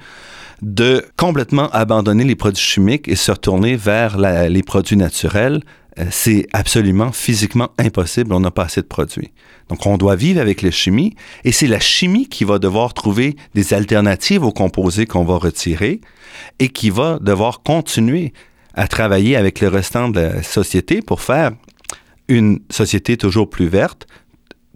de 0.62 1.06
complètement 1.18 1.70
abandonner 1.72 2.24
les 2.24 2.36
produits 2.36 2.64
chimiques 2.64 3.08
et 3.08 3.16
se 3.16 3.32
retourner 3.32 3.76
vers 3.76 4.18
les 4.18 4.64
produits 4.64 4.98
naturels. 4.98 5.62
Euh, 6.00 6.06
C'est 6.12 6.48
absolument 6.54 7.12
physiquement 7.12 7.70
impossible, 7.78 8.34
on 8.34 8.40
n'a 8.40 8.52
pas 8.52 8.66
assez 8.66 8.82
de 8.82 8.88
produits. 8.88 9.32
Donc 9.70 9.86
on 9.86 9.98
doit 9.98 10.16
vivre 10.16 10.42
avec 10.42 10.62
la 10.62 10.72
chimie 10.72 11.16
et 11.44 11.52
c'est 11.52 11.68
la 11.68 11.80
chimie 11.80 12.28
qui 12.28 12.44
va 12.44 12.60
devoir 12.60 12.94
trouver 12.94 13.36
des 13.54 13.74
alternatives 13.74 14.44
aux 14.44 14.52
composés 14.52 15.06
qu'on 15.06 15.24
va 15.24 15.38
retirer 15.38 16.02
et 16.60 16.70
qui 16.70 16.90
va 16.90 17.18
devoir 17.20 17.62
continuer 17.64 18.34
à 18.76 18.88
travailler 18.88 19.36
avec 19.36 19.62
le 19.62 19.70
restant 19.70 20.10
de 20.10 20.20
la 20.20 20.44
société 20.44 21.02
pour 21.02 21.22
faire 21.22 21.52
une 22.28 22.60
société 22.70 23.18
toujours 23.18 23.50
plus 23.50 23.68
verte, 23.68 24.08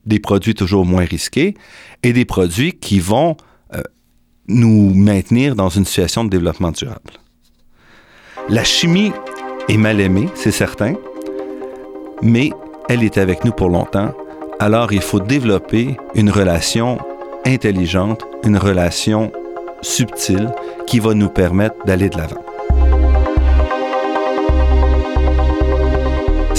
des 0.06 0.20
produits 0.20 0.56
toujours 0.56 0.86
moins 0.86 1.06
risqués 1.06 1.56
et 2.04 2.14
des 2.14 2.26
produits 2.26 2.74
qui 2.74 3.00
vont 3.00 3.38
euh, 3.74 3.82
nous 4.48 4.94
maintenir 4.94 5.56
dans 5.56 5.70
une 5.70 5.86
situation 5.86 6.24
de 6.24 6.30
développement 6.30 6.72
durable. 6.72 7.14
La 8.50 8.64
chimie 8.64 9.12
est 9.68 9.78
mal 9.78 10.00
aimée, 10.00 10.28
c'est 10.36 10.52
certain, 10.52 10.96
mais 12.22 12.52
elle 12.88 13.04
est 13.04 13.18
avec 13.18 13.46
nous 13.46 13.52
pour 13.52 13.70
longtemps. 13.70 14.14
Alors 14.60 14.92
il 14.92 15.02
faut 15.02 15.20
développer 15.20 15.98
une 16.16 16.32
relation 16.32 16.98
intelligente, 17.46 18.24
une 18.44 18.58
relation 18.58 19.32
subtile 19.82 20.52
qui 20.88 21.00
va 21.00 21.14
nous 21.14 21.30
permettre 21.30 21.76
d'aller 21.86 22.10
de 22.10 22.18
l'avant. 22.18 22.44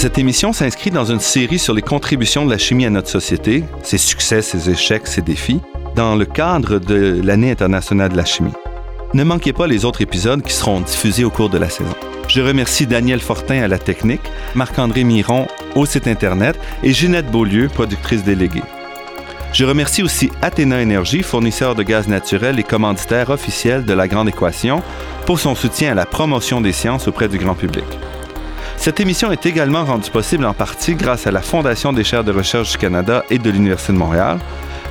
Cette 0.01 0.17
émission 0.17 0.51
s'inscrit 0.51 0.89
dans 0.89 1.05
une 1.05 1.19
série 1.19 1.59
sur 1.59 1.75
les 1.75 1.83
contributions 1.83 2.43
de 2.43 2.49
la 2.49 2.57
chimie 2.57 2.87
à 2.87 2.89
notre 2.89 3.07
société, 3.07 3.63
ses 3.83 3.99
succès, 3.99 4.41
ses 4.41 4.67
échecs, 4.67 5.05
ses 5.05 5.21
défis, 5.21 5.61
dans 5.95 6.15
le 6.15 6.25
cadre 6.25 6.79
de 6.79 7.21
l'année 7.23 7.51
internationale 7.51 8.09
de 8.09 8.17
la 8.17 8.25
chimie. 8.25 8.55
Ne 9.13 9.23
manquez 9.23 9.53
pas 9.53 9.67
les 9.67 9.85
autres 9.85 10.01
épisodes 10.01 10.41
qui 10.41 10.53
seront 10.53 10.81
diffusés 10.81 11.23
au 11.23 11.29
cours 11.29 11.51
de 11.51 11.59
la 11.59 11.69
saison. 11.69 11.93
Je 12.27 12.41
remercie 12.41 12.87
Daniel 12.87 13.19
Fortin 13.19 13.61
à 13.61 13.67
la 13.67 13.77
technique, 13.77 14.23
Marc-André 14.55 15.03
Miron 15.03 15.45
au 15.75 15.85
site 15.85 16.07
Internet 16.07 16.59
et 16.81 16.93
Ginette 16.93 17.29
Beaulieu, 17.29 17.67
productrice 17.67 18.23
déléguée. 18.23 18.63
Je 19.53 19.65
remercie 19.65 20.01
aussi 20.01 20.31
Athéna 20.41 20.81
Énergie, 20.81 21.21
fournisseur 21.21 21.75
de 21.75 21.83
gaz 21.83 22.07
naturel 22.07 22.57
et 22.59 22.63
commanditaire 22.63 23.29
officiel 23.29 23.85
de 23.85 23.93
la 23.93 24.07
Grande 24.07 24.29
Équation, 24.29 24.81
pour 25.27 25.39
son 25.39 25.53
soutien 25.53 25.91
à 25.91 25.93
la 25.93 26.07
promotion 26.07 26.59
des 26.59 26.71
sciences 26.71 27.07
auprès 27.07 27.27
du 27.27 27.37
grand 27.37 27.53
public. 27.53 27.85
Cette 28.81 28.99
émission 28.99 29.31
est 29.31 29.45
également 29.45 29.85
rendue 29.85 30.09
possible 30.09 30.43
en 30.43 30.55
partie 30.55 30.95
grâce 30.95 31.27
à 31.27 31.31
la 31.31 31.43
Fondation 31.43 31.93
des 31.93 32.03
chaires 32.03 32.23
de 32.23 32.31
recherche 32.31 32.71
du 32.71 32.77
Canada 32.79 33.23
et 33.29 33.37
de 33.37 33.51
l'Université 33.51 33.93
de 33.93 33.99
Montréal. 33.99 34.39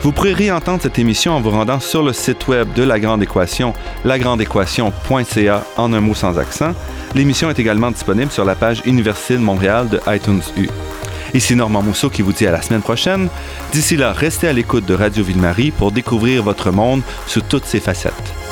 Vous 0.03 0.12
pourrez 0.12 0.33
réentendre 0.33 0.81
cette 0.81 1.00
émission 1.00 1.33
en 1.33 1.40
vous 1.40 1.50
rendant 1.50 1.81
sur 1.81 2.05
le 2.05 2.12
site 2.12 2.46
web 2.46 2.72
de 2.74 2.85
La 2.85 3.00
Grande 3.00 3.20
Équation, 3.20 3.74
lagrandeéquation.ca 4.05 5.64
en 5.76 5.92
un 5.92 6.00
mot 6.00 6.14
sans 6.14 6.38
accent. 6.38 6.72
L'émission 7.16 7.50
est 7.50 7.59
également 7.59 7.90
disponible 7.90 8.31
sur 8.31 8.44
la 8.44 8.55
page 8.55 8.81
Université 8.87 9.35
de 9.35 9.42
Montréal 9.42 9.88
de 9.88 10.00
iTunes 10.07 10.42
U. 10.57 10.68
Ici 11.35 11.57
Normand 11.57 11.83
Mousseau 11.83 12.11
qui 12.11 12.22
vous 12.22 12.33
dit 12.33 12.46
à 12.46 12.53
la 12.53 12.62
semaine 12.62 12.83
prochaine. 12.83 13.29
D'ici 13.72 13.96
là, 13.96 14.12
restez 14.12 14.46
à 14.46 14.53
l'écoute 14.53 14.87
de 14.87 14.94
Radio 14.94 15.24
Ville-Marie 15.24 15.72
pour 15.72 15.90
découvrir 15.90 16.44
votre 16.44 16.70
monde 16.70 17.03
sous 17.26 17.40
toutes 17.40 17.64
ses 17.66 17.81
facettes. 17.81 18.50